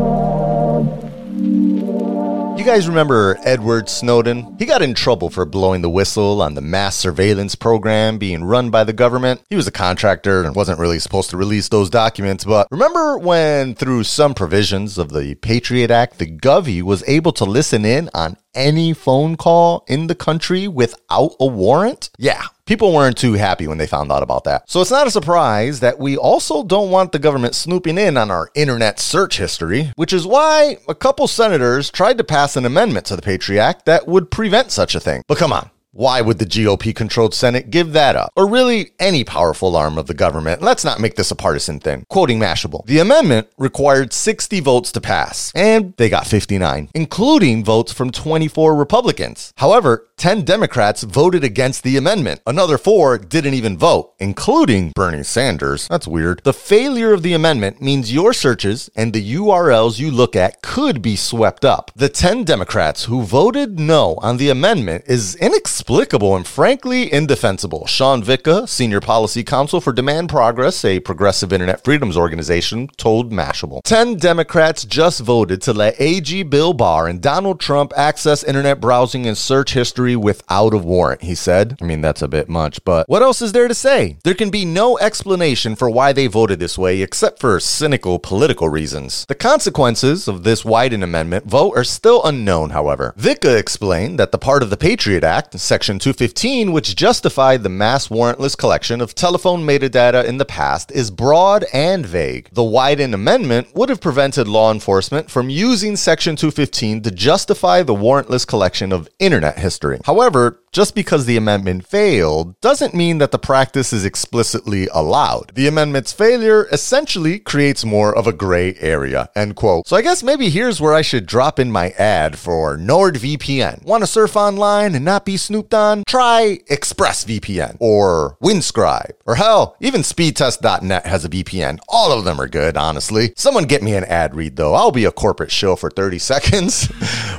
You 2.54 2.64
guys 2.64 2.86
remember 2.86 3.38
Edward 3.44 3.88
Snowden? 3.88 4.56
He 4.58 4.66
got 4.66 4.82
in 4.82 4.94
trouble 4.94 5.30
for 5.30 5.44
blowing 5.44 5.82
the 5.82 5.90
whistle 5.90 6.40
on 6.40 6.54
the 6.54 6.60
mass 6.60 6.94
surveillance 6.94 7.54
program 7.56 8.18
being 8.18 8.44
run 8.44 8.70
by 8.70 8.84
the 8.84 8.92
government. 8.92 9.42
He 9.50 9.56
was 9.56 9.66
a 9.66 9.72
contractor 9.72 10.44
and 10.44 10.54
wasn't 10.54 10.78
really 10.78 11.00
supposed 11.00 11.30
to 11.30 11.36
release 11.36 11.68
those 11.68 11.90
documents, 11.90 12.44
but 12.44 12.68
remember 12.70 13.18
when, 13.18 13.74
through 13.74 14.04
some 14.04 14.34
provisions 14.34 14.96
of 14.96 15.10
the 15.10 15.34
Patriot 15.36 15.90
Act, 15.90 16.18
the 16.18 16.30
Govy 16.30 16.82
was 16.82 17.02
able 17.08 17.32
to 17.32 17.44
listen 17.44 17.84
in 17.84 18.08
on 18.14 18.36
any 18.54 18.92
phone 18.92 19.36
call 19.36 19.84
in 19.88 20.06
the 20.06 20.14
country 20.14 20.68
without 20.68 21.34
a 21.40 21.46
warrant? 21.46 22.10
Yeah, 22.18 22.44
People 22.64 22.92
weren't 22.92 23.16
too 23.16 23.32
happy 23.32 23.66
when 23.66 23.78
they 23.78 23.88
found 23.88 24.12
out 24.12 24.22
about 24.22 24.44
that. 24.44 24.70
So 24.70 24.80
it's 24.80 24.90
not 24.90 25.08
a 25.08 25.10
surprise 25.10 25.80
that 25.80 25.98
we 25.98 26.16
also 26.16 26.62
don't 26.62 26.92
want 26.92 27.10
the 27.10 27.18
government 27.18 27.56
snooping 27.56 27.98
in 27.98 28.16
on 28.16 28.30
our 28.30 28.50
internet 28.54 29.00
search 29.00 29.38
history, 29.38 29.90
which 29.96 30.12
is 30.12 30.28
why 30.28 30.78
a 30.88 30.94
couple 30.94 31.26
senators 31.26 31.90
tried 31.90 32.18
to 32.18 32.24
pass 32.24 32.56
an 32.56 32.64
amendment 32.64 33.06
to 33.06 33.16
the 33.16 33.22
Patriot 33.22 33.60
Act 33.60 33.84
that 33.86 34.06
would 34.06 34.30
prevent 34.30 34.70
such 34.70 34.94
a 34.94 35.00
thing. 35.00 35.22
But 35.26 35.38
come 35.38 35.52
on, 35.52 35.70
why 35.94 36.22
would 36.22 36.38
the 36.38 36.46
GOP 36.46 36.94
controlled 36.94 37.34
Senate 37.34 37.68
give 37.68 37.92
that 37.92 38.16
up? 38.16 38.30
Or 38.34 38.46
really 38.46 38.92
any 38.98 39.24
powerful 39.24 39.76
arm 39.76 39.98
of 39.98 40.06
the 40.06 40.14
government? 40.14 40.62
Let's 40.62 40.84
not 40.84 41.00
make 41.00 41.16
this 41.16 41.30
a 41.30 41.36
partisan 41.36 41.80
thing. 41.80 42.04
Quoting 42.08 42.38
Mashable, 42.38 42.86
the 42.86 42.98
amendment 42.98 43.48
required 43.58 44.14
60 44.14 44.60
votes 44.60 44.90
to 44.92 45.02
pass, 45.02 45.52
and 45.54 45.94
they 45.98 46.08
got 46.08 46.26
59, 46.26 46.88
including 46.94 47.62
votes 47.62 47.92
from 47.92 48.10
24 48.10 48.74
Republicans. 48.74 49.52
However, 49.56 50.06
10 50.22 50.44
Democrats 50.44 51.02
voted 51.02 51.42
against 51.42 51.82
the 51.82 51.96
amendment. 51.96 52.40
Another 52.46 52.78
four 52.78 53.18
didn't 53.18 53.54
even 53.54 53.76
vote, 53.76 54.14
including 54.20 54.92
Bernie 54.94 55.24
Sanders. 55.24 55.88
That's 55.88 56.06
weird. 56.06 56.42
The 56.44 56.52
failure 56.52 57.12
of 57.12 57.24
the 57.24 57.32
amendment 57.32 57.82
means 57.82 58.14
your 58.14 58.32
searches 58.32 58.88
and 58.94 59.12
the 59.12 59.34
URLs 59.34 59.98
you 59.98 60.12
look 60.12 60.36
at 60.36 60.62
could 60.62 61.02
be 61.02 61.16
swept 61.16 61.64
up. 61.64 61.90
The 61.96 62.08
10 62.08 62.44
Democrats 62.44 63.06
who 63.06 63.22
voted 63.22 63.80
no 63.80 64.14
on 64.22 64.36
the 64.36 64.48
amendment 64.48 65.06
is 65.08 65.34
inexplicable 65.34 66.36
and 66.36 66.46
frankly 66.46 67.12
indefensible. 67.12 67.88
Sean 67.88 68.22
Vitka, 68.22 68.68
Senior 68.68 69.00
Policy 69.00 69.42
Counsel 69.42 69.80
for 69.80 69.92
Demand 69.92 70.28
Progress, 70.28 70.84
a 70.84 71.00
progressive 71.00 71.52
internet 71.52 71.82
freedoms 71.82 72.16
organization, 72.16 72.86
told 72.96 73.32
Mashable. 73.32 73.80
Ten 73.82 74.14
Democrats 74.18 74.84
just 74.84 75.18
voted 75.18 75.60
to 75.62 75.72
let 75.72 76.00
AG 76.00 76.44
Bill 76.44 76.74
Barr 76.74 77.08
and 77.08 77.20
Donald 77.20 77.58
Trump 77.58 77.92
access 77.96 78.44
internet 78.44 78.80
browsing 78.80 79.26
and 79.26 79.36
search 79.36 79.72
history 79.72 80.11
delivery 80.12 80.32
without 80.32 80.74
a 80.74 80.78
warrant, 80.78 81.22
he 81.22 81.34
said. 81.34 81.76
I 81.80 81.84
mean, 81.84 82.00
that's 82.00 82.22
a 82.22 82.28
bit 82.28 82.48
much, 82.48 82.84
but 82.84 83.08
what 83.08 83.22
else 83.22 83.42
is 83.42 83.52
there 83.52 83.68
to 83.68 83.74
say? 83.74 84.16
There 84.24 84.34
can 84.34 84.50
be 84.50 84.64
no 84.64 84.98
explanation 84.98 85.76
for 85.76 85.90
why 85.90 86.12
they 86.12 86.26
voted 86.26 86.58
this 86.58 86.78
way 86.78 87.02
except 87.02 87.40
for 87.40 87.60
cynical 87.60 88.18
political 88.18 88.68
reasons. 88.68 89.24
The 89.26 89.34
consequences 89.34 90.28
of 90.28 90.44
this 90.44 90.62
Wyden 90.64 91.02
Amendment 91.02 91.46
vote 91.46 91.76
are 91.76 91.84
still 91.84 92.22
unknown, 92.24 92.70
however. 92.70 93.14
Vitka 93.18 93.58
explained 93.58 94.18
that 94.18 94.32
the 94.32 94.38
part 94.38 94.62
of 94.62 94.70
the 94.70 94.76
Patriot 94.76 95.24
Act, 95.24 95.58
Section 95.58 95.98
215, 95.98 96.72
which 96.72 96.96
justified 96.96 97.62
the 97.62 97.68
mass 97.68 98.08
warrantless 98.08 98.56
collection 98.56 99.00
of 99.00 99.14
telephone 99.14 99.62
metadata 99.62 100.24
in 100.24 100.38
the 100.38 100.44
past, 100.44 100.92
is 100.92 101.10
broad 101.10 101.64
and 101.72 102.06
vague. 102.06 102.48
The 102.52 102.62
Wyden 102.62 103.14
Amendment 103.14 103.74
would 103.74 103.88
have 103.88 104.00
prevented 104.00 104.48
law 104.48 104.72
enforcement 104.72 105.30
from 105.30 105.50
using 105.50 105.96
Section 105.96 106.36
215 106.36 107.02
to 107.02 107.10
justify 107.10 107.82
the 107.82 107.94
warrantless 107.94 108.46
collection 108.46 108.92
of 108.92 109.08
internet 109.18 109.58
history. 109.58 110.01
However, 110.04 110.60
just 110.72 110.94
because 110.94 111.26
the 111.26 111.36
amendment 111.36 111.86
failed 111.86 112.58
doesn't 112.62 112.94
mean 112.94 113.18
that 113.18 113.30
the 113.30 113.38
practice 113.38 113.92
is 113.92 114.06
explicitly 114.06 114.88
allowed. 114.92 115.52
The 115.54 115.68
amendment's 115.68 116.14
failure 116.14 116.66
essentially 116.72 117.38
creates 117.38 117.84
more 117.84 118.16
of 118.16 118.26
a 118.26 118.32
gray 118.32 118.74
area. 118.80 119.28
End 119.36 119.54
quote. 119.54 119.86
So 119.86 119.96
I 119.96 120.02
guess 120.02 120.22
maybe 120.22 120.48
here's 120.48 120.80
where 120.80 120.94
I 120.94 121.02
should 121.02 121.26
drop 121.26 121.58
in 121.58 121.70
my 121.70 121.90
ad 121.98 122.38
for 122.38 122.78
NordVPN. 122.78 123.84
Want 123.84 124.02
to 124.02 124.06
surf 124.06 124.34
online 124.34 124.94
and 124.94 125.04
not 125.04 125.26
be 125.26 125.36
snooped 125.36 125.74
on? 125.74 126.04
Try 126.06 126.60
ExpressVPN 126.70 127.76
or 127.78 128.38
Windscribe 128.42 129.12
or 129.26 129.34
hell, 129.34 129.76
even 129.78 130.00
SpeedTest.net 130.00 131.04
has 131.04 131.26
a 131.26 131.28
VPN. 131.28 131.80
All 131.88 132.16
of 132.16 132.24
them 132.24 132.40
are 132.40 132.48
good, 132.48 132.78
honestly. 132.78 133.34
Someone 133.36 133.64
get 133.64 133.82
me 133.82 133.94
an 133.94 134.04
ad 134.04 134.34
read 134.34 134.56
though. 134.56 134.72
I'll 134.72 134.90
be 134.90 135.04
a 135.04 135.12
corporate 135.12 135.52
show 135.52 135.76
for 135.76 135.90
30 135.90 136.18
seconds. 136.32 136.88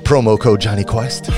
Promo 0.04 0.40
code 0.40 0.62
Johnny 0.62 0.84
Quest. 0.84 1.32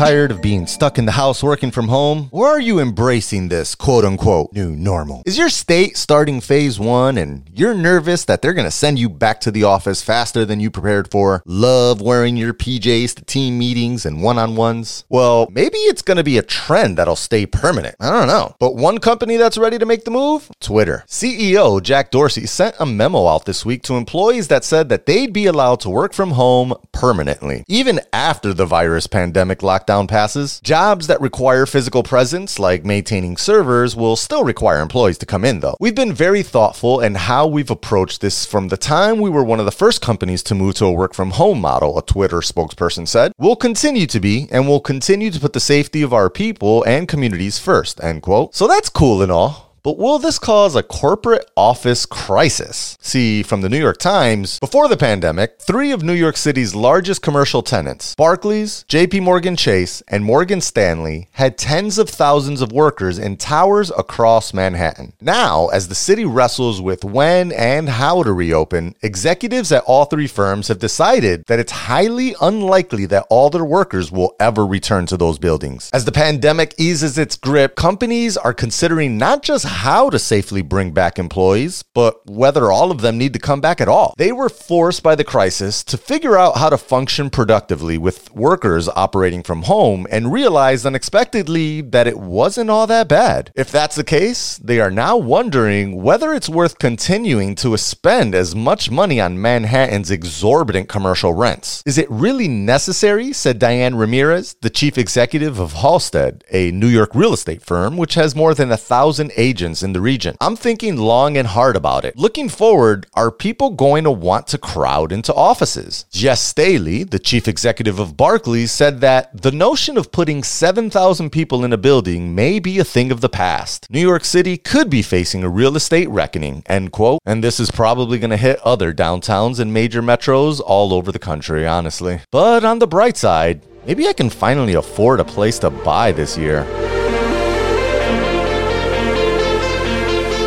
Tired 0.00 0.30
of 0.30 0.40
being 0.40 0.66
stuck 0.66 0.96
in 0.96 1.04
the 1.04 1.12
house 1.12 1.42
working 1.42 1.70
from 1.70 1.86
home? 1.86 2.30
Or 2.32 2.48
are 2.48 2.58
you 2.58 2.80
embracing 2.80 3.48
this 3.48 3.74
quote 3.74 4.02
unquote 4.02 4.50
new 4.54 4.74
normal? 4.74 5.22
Is 5.26 5.36
your 5.36 5.50
state 5.50 5.98
starting 5.98 6.40
phase 6.40 6.80
one 6.80 7.18
and 7.18 7.46
you're 7.52 7.74
nervous 7.74 8.24
that 8.24 8.40
they're 8.40 8.54
gonna 8.54 8.70
send 8.70 8.98
you 8.98 9.10
back 9.10 9.42
to 9.42 9.50
the 9.50 9.64
office 9.64 10.02
faster 10.02 10.46
than 10.46 10.58
you 10.58 10.70
prepared 10.70 11.10
for? 11.10 11.42
Love 11.44 12.00
wearing 12.00 12.38
your 12.38 12.54
PJs 12.54 13.16
to 13.16 13.24
team 13.26 13.58
meetings 13.58 14.06
and 14.06 14.22
one 14.22 14.38
on 14.38 14.56
ones? 14.56 15.04
Well, 15.10 15.48
maybe 15.50 15.76
it's 15.76 16.00
gonna 16.00 16.24
be 16.24 16.38
a 16.38 16.42
trend 16.42 16.96
that'll 16.96 17.14
stay 17.14 17.44
permanent. 17.44 17.96
I 18.00 18.08
don't 18.08 18.26
know. 18.26 18.56
But 18.58 18.76
one 18.76 19.00
company 19.00 19.36
that's 19.36 19.58
ready 19.58 19.76
to 19.76 19.84
make 19.84 20.04
the 20.04 20.10
move? 20.10 20.50
Twitter. 20.60 21.04
CEO 21.08 21.82
Jack 21.82 22.10
Dorsey 22.10 22.46
sent 22.46 22.74
a 22.80 22.86
memo 22.86 23.26
out 23.26 23.44
this 23.44 23.66
week 23.66 23.82
to 23.82 23.98
employees 23.98 24.48
that 24.48 24.64
said 24.64 24.88
that 24.88 25.04
they'd 25.04 25.34
be 25.34 25.44
allowed 25.44 25.80
to 25.80 25.90
work 25.90 26.14
from 26.14 26.30
home 26.30 26.72
permanently, 26.90 27.64
even 27.68 28.00
after 28.14 28.54
the 28.54 28.64
virus 28.64 29.06
pandemic 29.06 29.58
lockdown 29.58 29.89
lockdown 29.90 30.08
passes, 30.08 30.60
jobs 30.60 31.06
that 31.06 31.20
require 31.20 31.66
physical 31.66 32.02
presence, 32.02 32.58
like 32.58 32.84
maintaining 32.84 33.36
servers, 33.36 33.96
will 33.96 34.16
still 34.16 34.44
require 34.44 34.80
employees 34.80 35.18
to 35.18 35.26
come 35.26 35.44
in, 35.44 35.60
though. 35.60 35.76
We've 35.80 35.94
been 35.94 36.12
very 36.12 36.42
thoughtful 36.42 37.00
in 37.00 37.14
how 37.14 37.46
we've 37.46 37.70
approached 37.70 38.20
this 38.20 38.46
from 38.46 38.68
the 38.68 38.76
time 38.76 39.20
we 39.20 39.30
were 39.30 39.44
one 39.44 39.58
of 39.58 39.66
the 39.66 39.72
first 39.72 40.00
companies 40.00 40.42
to 40.44 40.54
move 40.54 40.74
to 40.76 40.86
a 40.86 40.92
work 40.92 41.14
from 41.14 41.32
home 41.32 41.60
model, 41.60 41.98
a 41.98 42.02
Twitter 42.02 42.38
spokesperson 42.38 43.06
said. 43.06 43.32
We'll 43.38 43.56
continue 43.56 44.06
to 44.06 44.20
be, 44.20 44.48
and 44.50 44.68
we'll 44.68 44.80
continue 44.80 45.30
to 45.30 45.40
put 45.40 45.52
the 45.52 45.60
safety 45.60 46.02
of 46.02 46.12
our 46.12 46.30
people 46.30 46.84
and 46.84 47.08
communities 47.08 47.58
first, 47.58 48.02
end 48.02 48.22
quote. 48.22 48.54
So 48.54 48.66
that's 48.66 48.88
cool 48.88 49.22
and 49.22 49.32
all. 49.32 49.69
But 49.82 49.96
will 49.96 50.18
this 50.18 50.38
cause 50.38 50.76
a 50.76 50.82
corporate 50.82 51.50
office 51.56 52.04
crisis? 52.04 52.98
See, 53.00 53.42
from 53.42 53.62
the 53.62 53.70
New 53.70 53.78
York 53.78 53.96
Times, 53.96 54.58
before 54.58 54.88
the 54.88 54.96
pandemic, 54.96 55.58
three 55.58 55.90
of 55.90 56.02
New 56.02 56.12
York 56.12 56.36
City's 56.36 56.74
largest 56.74 57.22
commercial 57.22 57.62
tenants, 57.62 58.14
Barclays, 58.14 58.84
JP 58.90 59.22
Morgan 59.22 59.56
Chase, 59.56 60.02
and 60.08 60.22
Morgan 60.22 60.60
Stanley, 60.60 61.28
had 61.32 61.56
tens 61.56 61.96
of 61.96 62.10
thousands 62.10 62.60
of 62.60 62.72
workers 62.72 63.18
in 63.18 63.38
towers 63.38 63.90
across 63.96 64.52
Manhattan. 64.52 65.14
Now, 65.18 65.68
as 65.68 65.88
the 65.88 65.94
city 65.94 66.26
wrestles 66.26 66.82
with 66.82 67.02
when 67.02 67.50
and 67.52 67.88
how 67.88 68.22
to 68.22 68.34
reopen, 68.34 68.94
executives 69.00 69.72
at 69.72 69.84
all 69.84 70.04
three 70.04 70.26
firms 70.26 70.68
have 70.68 70.78
decided 70.78 71.44
that 71.46 71.58
it's 71.58 71.72
highly 71.72 72.34
unlikely 72.42 73.06
that 73.06 73.26
all 73.30 73.48
their 73.48 73.64
workers 73.64 74.12
will 74.12 74.36
ever 74.38 74.66
return 74.66 75.06
to 75.06 75.16
those 75.16 75.38
buildings. 75.38 75.88
As 75.94 76.04
the 76.04 76.12
pandemic 76.12 76.74
eases 76.76 77.16
its 77.16 77.36
grip, 77.36 77.76
companies 77.76 78.36
are 78.36 78.52
considering 78.52 79.16
not 79.16 79.42
just 79.42 79.69
how 79.70 80.10
to 80.10 80.18
safely 80.18 80.60
bring 80.60 80.90
back 80.90 81.18
employees, 81.18 81.82
but 81.94 82.28
whether 82.28 82.70
all 82.70 82.90
of 82.90 83.00
them 83.00 83.16
need 83.16 83.32
to 83.32 83.38
come 83.38 83.60
back 83.60 83.80
at 83.80 83.88
all. 83.88 84.14
They 84.18 84.32
were 84.32 84.48
forced 84.48 85.02
by 85.02 85.14
the 85.14 85.24
crisis 85.24 85.82
to 85.84 85.96
figure 85.96 86.36
out 86.36 86.58
how 86.58 86.68
to 86.68 86.76
function 86.76 87.30
productively 87.30 87.96
with 87.96 88.30
workers 88.34 88.88
operating 88.90 89.42
from 89.42 89.62
home 89.62 90.06
and 90.10 90.32
realized 90.32 90.84
unexpectedly 90.84 91.80
that 91.80 92.06
it 92.06 92.18
wasn't 92.18 92.68
all 92.68 92.86
that 92.88 93.08
bad. 93.08 93.52
If 93.54 93.70
that's 93.70 93.96
the 93.96 94.04
case, 94.04 94.58
they 94.58 94.80
are 94.80 94.90
now 94.90 95.16
wondering 95.16 96.02
whether 96.02 96.34
it's 96.34 96.48
worth 96.48 96.78
continuing 96.78 97.54
to 97.56 97.76
spend 97.78 98.34
as 98.34 98.54
much 98.54 98.90
money 98.90 99.20
on 99.20 99.40
Manhattan's 99.40 100.10
exorbitant 100.10 100.88
commercial 100.88 101.32
rents. 101.32 101.82
Is 101.86 101.96
it 101.96 102.10
really 102.10 102.48
necessary? 102.48 103.32
said 103.32 103.58
Diane 103.58 103.94
Ramirez, 103.94 104.56
the 104.60 104.68
chief 104.68 104.98
executive 104.98 105.58
of 105.58 105.74
Halstead, 105.74 106.44
a 106.50 106.70
New 106.72 106.88
York 106.88 107.14
real 107.14 107.32
estate 107.32 107.62
firm 107.62 107.96
which 107.96 108.14
has 108.14 108.34
more 108.34 108.52
than 108.52 108.72
a 108.72 108.76
thousand 108.76 109.32
agents 109.36 109.59
in 109.60 109.92
the 109.92 110.00
region. 110.00 110.36
I'm 110.40 110.56
thinking 110.56 110.96
long 110.96 111.36
and 111.36 111.46
hard 111.46 111.76
about 111.76 112.04
it. 112.04 112.16
Looking 112.16 112.48
forward, 112.48 113.06
are 113.14 113.30
people 113.30 113.70
going 113.70 114.04
to 114.04 114.10
want 114.10 114.46
to 114.48 114.58
crowd 114.58 115.12
into 115.12 115.34
offices? 115.34 116.06
Jes 116.12 116.40
Staley, 116.40 117.04
the 117.04 117.18
chief 117.18 117.46
executive 117.46 117.98
of 117.98 118.16
Barclays, 118.16 118.72
said 118.72 119.00
that 119.00 119.42
the 119.42 119.52
notion 119.52 119.98
of 119.98 120.12
putting 120.12 120.42
7,000 120.42 121.30
people 121.30 121.64
in 121.64 121.72
a 121.72 121.76
building 121.76 122.34
may 122.34 122.58
be 122.58 122.78
a 122.78 122.84
thing 122.84 123.12
of 123.12 123.20
the 123.20 123.28
past. 123.28 123.86
New 123.90 124.00
York 124.00 124.24
City 124.24 124.56
could 124.56 124.88
be 124.88 125.02
facing 125.02 125.44
a 125.44 125.48
real 125.48 125.76
estate 125.76 126.08
reckoning, 126.08 126.62
end 126.66 126.92
quote. 126.92 127.20
And 127.26 127.44
this 127.44 127.60
is 127.60 127.70
probably 127.70 128.18
going 128.18 128.30
to 128.30 128.36
hit 128.36 128.60
other 128.60 128.92
downtowns 128.94 129.60
and 129.60 129.72
major 129.72 130.02
metros 130.02 130.60
all 130.64 130.94
over 130.94 131.12
the 131.12 131.18
country, 131.18 131.66
honestly. 131.66 132.20
But 132.30 132.64
on 132.64 132.78
the 132.78 132.86
bright 132.86 133.16
side, 133.16 133.62
maybe 133.86 134.08
I 134.08 134.12
can 134.12 134.30
finally 134.30 134.74
afford 134.74 135.20
a 135.20 135.24
place 135.24 135.58
to 135.60 135.70
buy 135.70 136.12
this 136.12 136.38
year. 136.38 136.66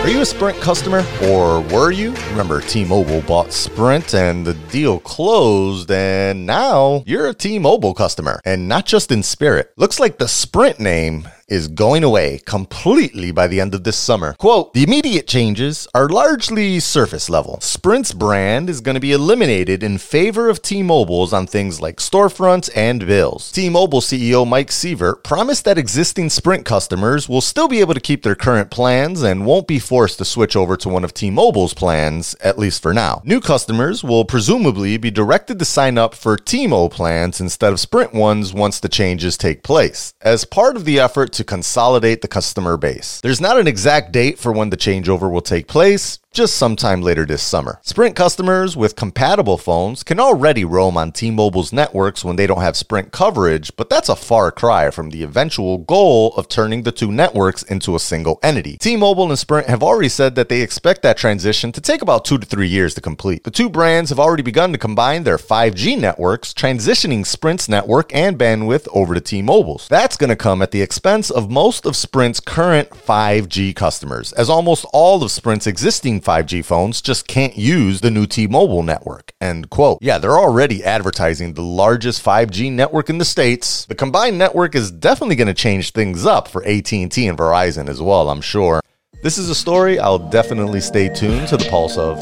Are 0.04 0.10
you 0.10 0.20
a 0.20 0.26
Sprint 0.26 0.60
customer 0.60 1.06
or 1.24 1.62
were 1.62 1.92
you? 1.92 2.12
Remember, 2.32 2.60
T 2.60 2.84
Mobile 2.84 3.22
bought 3.22 3.54
Sprint 3.54 4.14
and 4.14 4.46
the 4.46 4.54
deal 4.54 5.00
closed, 5.00 5.90
and 5.90 6.46
now 6.46 7.04
you're 7.06 7.28
a 7.28 7.34
T 7.34 7.58
Mobile 7.58 7.94
customer, 7.94 8.42
and 8.44 8.68
not 8.68 8.86
just 8.86 9.14
in 9.14 9.24
spirit. 9.24 9.72
Looks 9.78 10.02
like 10.02 10.18
the 10.18 10.28
Sprint 10.28 10.78
name 10.78 11.30
is 11.48 11.68
going 11.68 12.04
away 12.04 12.40
completely 12.46 13.32
by 13.32 13.48
the 13.48 13.60
end 13.60 13.74
of 13.74 13.84
this 13.84 13.98
summer. 13.98 14.34
Quote, 14.34 14.74
the 14.74 14.84
immediate 14.84 15.28
changes 15.28 15.88
are 15.94 16.08
largely 16.08 16.80
surface 16.80 17.30
level. 17.30 17.60
Sprint's 17.62 18.14
brand 18.14 18.70
is 18.70 18.82
going 18.82 18.96
to 18.96 19.02
be 19.02 19.12
eliminated 19.12 19.84
in 19.84 19.98
favor 19.98 20.50
of 20.50 20.62
T-Mobile's 20.62 21.34
on 21.34 21.48
things 21.48 21.82
like 21.82 21.98
storefronts 21.98 22.70
and 22.76 23.06
bills. 23.06 23.52
T-Mobile 23.52 24.02
CEO 24.02 24.48
Mike 24.48 24.70
Sievert 24.70 25.24
promised 25.24 25.66
that 25.66 25.78
existing 25.78 26.30
Sprint 26.30 26.66
customers 26.66 27.28
will 27.28 27.42
still 27.42 27.68
be 27.68 27.82
able 27.82 27.94
to 27.94 28.00
keep 28.00 28.24
their 28.24 28.36
current 28.36 28.72
plans 28.72 29.22
and 29.22 29.46
won't 29.46 29.68
be 29.68 29.80
forced 29.80 30.18
to 30.20 30.26
switch 30.26 30.56
over 30.56 30.78
to 30.78 30.90
one 30.90 31.04
of 31.04 31.14
T-Mobile's 31.14 31.74
plans, 31.74 32.36
at 32.42 32.58
least 32.58 32.82
for 32.82 32.94
now. 32.94 33.22
New 33.26 33.42
customers 33.42 34.04
will 34.04 34.26
presumably 34.26 34.98
be 34.98 35.12
directed 35.12 35.60
to 35.60 35.66
sign 35.66 35.98
up 35.98 36.16
for 36.16 36.38
T-Mobile 36.38 36.90
plans 36.90 37.42
instead 37.42 37.74
of 37.74 37.80
Sprint 37.80 38.14
ones 38.14 38.54
once 38.54 38.80
the 38.80 38.90
changes 38.90 39.38
take 39.38 39.64
place. 39.64 40.14
As 40.22 40.46
part 40.46 40.76
of 40.76 40.86
the 40.86 41.00
effort 41.00 41.33
to 41.34 41.44
consolidate 41.44 42.22
the 42.22 42.28
customer 42.28 42.78
base. 42.78 43.22
There's 43.22 43.42
not 43.42 43.60
an 43.60 43.68
exact 43.68 44.12
date 44.12 44.40
for 44.40 44.52
when 44.52 44.70
the 44.70 44.78
changeover 44.78 45.32
will 45.32 45.42
take 45.42 45.68
place, 45.68 46.20
just 46.34 46.56
sometime 46.56 47.02
later 47.02 47.26
this 47.26 47.44
summer. 47.44 47.80
Sprint 47.84 48.16
customers 48.16 48.76
with 48.76 48.96
compatible 48.96 49.58
phones 49.58 50.04
can 50.04 50.20
already 50.20 50.66
roam 50.66 50.98
on 50.98 51.12
T 51.12 51.30
Mobile's 51.30 51.72
networks 51.72 52.26
when 52.26 52.36
they 52.36 52.48
don't 52.48 52.62
have 52.62 52.76
Sprint 52.76 53.12
coverage, 53.12 53.76
but 53.76 53.90
that's 53.90 54.10
a 54.10 54.16
far 54.16 54.52
cry 54.52 54.90
from 54.90 55.12
the 55.12 55.22
eventual 55.22 55.78
goal 55.78 56.34
of 56.36 56.50
turning 56.50 56.84
the 56.84 56.92
two 56.92 57.12
networks 57.12 57.62
into 57.64 57.96
a 57.96 58.00
single 58.00 58.40
entity. 58.42 58.78
T 58.78 58.96
Mobile 58.96 59.30
and 59.30 59.38
Sprint 59.38 59.68
have 59.68 59.84
already 59.84 60.10
said 60.10 60.34
that 60.36 60.50
they 60.50 60.62
expect 60.62 61.04
that 61.04 61.18
transition 61.18 61.72
to 61.72 61.80
take 61.80 62.02
about 62.02 62.26
two 62.26 62.40
to 62.40 62.46
three 62.46 62.68
years 62.68 62.96
to 62.96 63.02
complete. 63.02 63.44
The 63.44 63.52
two 63.52 63.70
brands 63.70 64.10
have 64.10 64.20
already 64.20 64.44
begun 64.44 64.72
to 64.72 64.80
combine 64.80 65.24
their 65.24 65.38
5G 65.38 66.00
networks, 66.00 66.54
transitioning 66.54 67.26
Sprint's 67.26 67.70
network 67.70 68.14
and 68.14 68.40
bandwidth 68.40 68.88
over 68.92 69.14
to 69.14 69.22
T 69.22 69.44
Mobile's. 69.44 69.88
That's 69.88 70.18
going 70.18 70.32
to 70.32 70.36
come 70.36 70.64
at 70.64 70.72
the 70.72 70.82
expense 70.82 71.30
of 71.30 71.52
most 71.52 71.86
of 71.86 71.96
Sprint's 71.96 72.40
current 72.40 72.90
5G 72.90 73.76
customers, 73.76 74.34
as 74.34 74.50
almost 74.50 74.86
all 74.94 75.22
of 75.22 75.30
Sprint's 75.30 75.68
existing 75.68 76.23
5G 76.24 76.64
phones 76.64 77.02
just 77.02 77.28
can't 77.28 77.58
use 77.58 78.02
the 78.02 78.12
new 78.12 78.26
T-Mobile 78.26 78.84
network. 78.84 79.34
End 79.42 79.70
quote. 79.70 80.00
Yeah, 80.02 80.18
they're 80.18 80.40
already 80.40 80.84
advertising 80.84 81.54
the 81.54 81.62
largest 81.62 82.24
5G 82.24 82.72
network 82.72 83.10
in 83.10 83.18
the 83.18 83.26
states. 83.26 83.86
The 83.86 83.96
combined 83.96 84.38
network 84.38 84.76
is 84.76 84.92
definitely 84.92 85.36
going 85.36 85.48
to 85.48 85.54
change 85.54 85.92
things 85.92 86.26
up 86.26 86.48
for 86.48 86.64
AT&T 86.66 87.00
and 87.00 87.38
Verizon 87.38 87.90
as 87.90 88.02
well, 88.02 88.30
I'm 88.30 88.42
sure. 88.42 88.82
This 89.22 89.38
is 89.38 89.50
a 89.50 89.56
story 89.56 90.00
I'll 90.00 90.20
definitely 90.20 90.82
stay 90.82 91.08
tuned 91.08 91.48
to 91.48 91.58
the 91.58 91.70
pulse 91.70 91.98
of. 91.98 92.20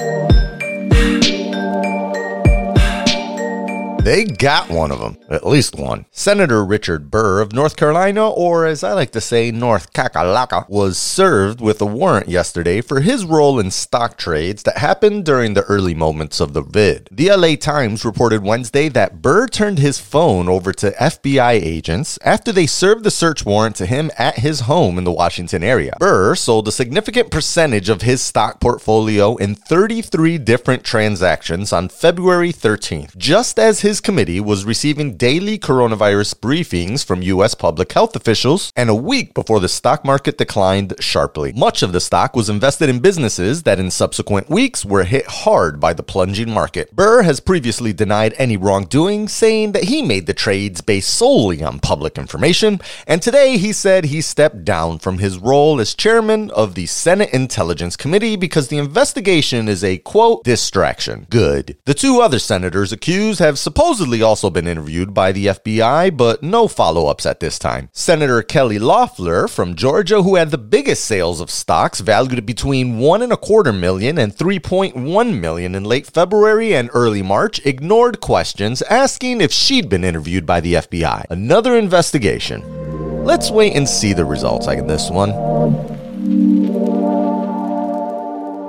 They 4.03 4.25
got 4.25 4.72
one 4.72 4.91
of 4.91 5.00
them, 5.00 5.15
at 5.29 5.46
least 5.46 5.75
one. 5.75 6.08
Senator 6.10 6.65
Richard 6.65 7.12
Burr 7.12 7.39
of 7.39 7.53
North 7.53 7.75
Carolina, 7.75 8.27
or 8.27 8.65
as 8.65 8.84
I 8.84 8.93
like 8.93 9.12
to 9.12 9.22
say, 9.22 9.51
North 9.51 9.93
Kakalaka, 9.93 10.67
was 10.67 10.98
served 10.98 11.62
with 11.62 11.79
a 11.81 11.86
warrant 11.86 12.27
yesterday 12.27 12.81
for 12.81 13.01
his 13.01 13.25
role 13.25 13.60
in 13.60 13.70
stock 13.70 14.17
trades 14.17 14.63
that 14.63 14.79
happened 14.79 15.24
during 15.24 15.53
the 15.53 15.62
early 15.65 15.93
moments 15.93 16.39
of 16.39 16.53
the 16.53 16.63
vid. 16.63 17.10
The 17.12 17.29
LA 17.29 17.55
Times 17.55 18.03
reported 18.03 18.41
Wednesday 18.43 18.89
that 18.89 19.22
Burr 19.22 19.46
turned 19.46 19.77
his 19.77 20.00
phone 20.00 20.50
over 20.50 20.74
to 20.74 20.91
FBI 20.93 21.51
agents 21.51 22.17
after 22.25 22.51
they 22.51 22.65
served 22.65 23.03
the 23.03 23.12
search 23.12 23.46
warrant 23.46 23.75
to 23.75 23.86
him 23.86 24.10
at 24.17 24.39
his 24.39 24.62
home 24.62 24.98
in 24.98 25.03
the 25.03 25.12
Washington 25.12 25.63
area. 25.63 25.96
Burr 26.00 26.34
sold 26.34 26.67
a 26.67 26.72
significant 26.72 27.29
percentage 27.29 27.88
of 27.88 28.01
his 28.01 28.20
stock 28.20 28.60
portfolio 28.60 29.36
in 29.36 29.53
33 29.53 30.39
different 30.39 30.84
transactions 30.84 31.72
on 31.72 31.88
February 31.88 32.51
13th, 32.51 33.15
just 33.15 33.60
as 33.60 33.81
his 33.81 33.91
his 33.92 34.00
committee 34.00 34.40
was 34.40 34.64
receiving 34.64 35.18
daily 35.18 35.60
coronavirus 35.60 36.36
briefings 36.36 37.04
from 37.04 37.22
U.S. 37.24 37.54
public 37.54 37.92
health 37.92 38.16
officials, 38.16 38.72
and 38.74 38.90
a 38.90 38.96
week 38.96 39.34
before 39.34 39.60
the 39.60 39.68
stock 39.68 40.06
market 40.06 40.38
declined 40.38 40.94
sharply. 41.02 41.52
Much 41.52 41.84
of 41.84 41.92
the 41.92 42.00
stock 42.00 42.34
was 42.34 42.48
invested 42.48 42.88
in 42.88 43.00
businesses 43.00 43.64
that 43.64 43.82
in 43.82 43.92
subsequent 43.92 44.50
weeks 44.50 44.86
were 44.86 45.04
hit 45.04 45.28
hard 45.28 45.82
by 45.82 45.92
the 45.92 46.04
plunging 46.04 46.50
market. 46.50 46.96
Burr 46.96 47.24
has 47.24 47.42
previously 47.42 47.92
denied 47.92 48.34
any 48.38 48.56
wrongdoing, 48.56 49.28
saying 49.28 49.74
that 49.74 49.84
he 49.84 50.02
made 50.02 50.26
the 50.26 50.34
trades 50.34 50.80
based 50.80 51.14
solely 51.14 51.62
on 51.62 51.78
public 51.78 52.18
information, 52.18 52.80
and 53.06 53.22
today 53.22 53.58
he 53.58 53.74
said 53.74 54.06
he 54.06 54.22
stepped 54.22 54.64
down 54.64 55.00
from 55.00 55.18
his 55.18 55.38
role 55.38 55.82
as 55.82 55.94
chairman 55.94 56.50
of 56.52 56.76
the 56.76 56.86
Senate 56.86 57.34
Intelligence 57.34 57.98
Committee 57.98 58.38
because 58.38 58.70
the 58.70 58.78
investigation 58.78 59.68
is 59.68 59.84
a 59.84 59.98
quote 59.98 60.46
distraction. 60.46 61.28
Good. 61.30 61.76
The 61.84 61.94
two 61.94 62.22
other 62.22 62.40
senators 62.40 62.94
accused 62.94 63.40
have 63.40 63.60
supposedly 63.60 63.81
supposedly 63.82 64.22
also 64.22 64.52
been 64.52 64.68
interviewed 64.68 65.12
by 65.12 65.32
the 65.32 65.48
FBI, 65.48 66.16
but 66.16 66.44
no 66.44 66.68
follow 66.68 67.08
ups 67.08 67.26
at 67.26 67.40
this 67.40 67.58
time. 67.58 67.90
Senator 67.92 68.44
Kelly 68.44 68.78
Loeffler 68.78 69.48
from 69.48 69.74
Georgia, 69.74 70.22
who 70.22 70.36
had 70.36 70.52
the 70.52 70.58
biggest 70.60 71.04
sales 71.04 71.42
of 71.42 71.50
stocks 71.50 72.00
valued 72.00 72.38
at 72.38 72.46
between 72.46 73.00
one 73.00 73.24
and 73.24 73.34
a 73.34 73.38
quarter 73.38 73.74
million 73.74 74.20
and 74.20 74.36
3.1 74.36 75.40
million 75.40 75.74
in 75.74 75.84
late 75.84 76.06
February 76.06 76.76
and 76.76 76.92
early 76.94 77.24
March, 77.24 77.60
ignored 77.66 78.22
questions 78.22 78.84
asking 78.84 79.42
if 79.42 79.52
she'd 79.52 79.90
been 79.90 80.04
interviewed 80.04 80.46
by 80.46 80.60
the 80.60 80.76
FBI. 80.76 81.26
Another 81.32 81.76
investigation. 81.76 83.26
Let's 83.26 83.50
wait 83.50 83.76
and 83.76 83.90
see 83.90 84.14
the 84.14 84.26
results 84.26 84.68
on 84.68 84.86
this 84.86 85.10
one. 85.10 85.32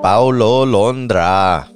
Paulo 0.00 0.64
Londra. 0.64 1.72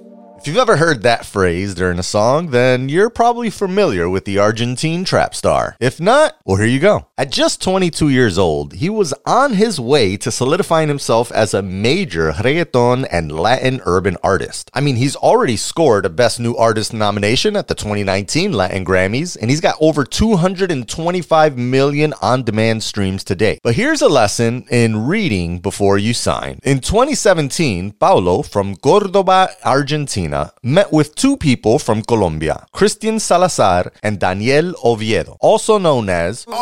If 0.47 0.51
you've 0.51 0.59
ever 0.59 0.77
heard 0.77 1.03
that 1.03 1.27
phrase 1.27 1.75
during 1.75 1.99
a 1.99 2.05
song, 2.05 2.51
then 2.51 2.89
you're 2.89 3.11
probably 3.11 3.51
familiar 3.51 4.09
with 4.09 4.27
the 4.27 4.39
Argentine 4.39 5.05
trap 5.05 5.35
star. 5.35 5.75
If 5.81 6.01
not, 6.01 6.37
well, 6.45 6.59
here 6.59 6.69
you 6.69 6.79
go. 6.79 7.09
At 7.19 7.33
just 7.33 7.61
22 7.61 8.11
years 8.11 8.39
old, 8.39 8.75
he 8.75 8.89
was 8.89 9.13
on 9.27 9.55
his 9.55 9.81
way 9.81 10.17
to 10.19 10.31
solidifying 10.31 10.87
himself 10.87 11.33
as 11.33 11.53
a 11.53 11.63
major 11.63 12.31
reggaeton 12.31 13.09
and 13.11 13.33
Latin 13.33 13.81
urban 13.87 14.17
artist. 14.23 14.71
I 14.73 14.81
mean, 14.83 14.95
he's 14.95 15.17
already 15.17 15.57
scored 15.57 16.07
a 16.07 16.11
Best 16.11 16.39
New 16.39 16.55
Artist 16.55 16.95
nomination 16.95 17.57
at 17.57 17.67
the 17.67 17.75
2019 17.75 18.53
Latin 18.53 18.85
Grammys, 18.85 19.37
and 19.41 19.51
he's 19.51 19.61
got 19.61 19.75
over 19.81 20.05
225 20.05 21.59
million 21.59 22.15
on 22.23 22.45
demand 22.45 22.85
streams 22.85 23.25
today. 23.25 23.59
But 23.65 23.75
here's 23.75 24.01
a 24.01 24.09
lesson 24.09 24.65
in 24.71 25.09
reading 25.09 25.59
before 25.59 25.99
you 25.99 26.15
sign. 26.15 26.61
In 26.63 26.79
2017, 26.79 27.95
Paulo 27.95 28.43
from 28.43 28.77
Cordoba, 28.77 29.49
Argentina, 29.65 30.36
met 30.63 30.93
with 30.93 31.15
two 31.15 31.37
people 31.37 31.79
from 31.79 32.03
Colombia, 32.03 32.67
Christian 32.73 33.19
Salazar 33.19 33.93
and 34.03 34.19
Daniel 34.19 34.75
Oviedo, 34.85 35.37
also 35.41 35.79
known 35.79 36.09
as. 36.09 36.45
The 36.45 36.55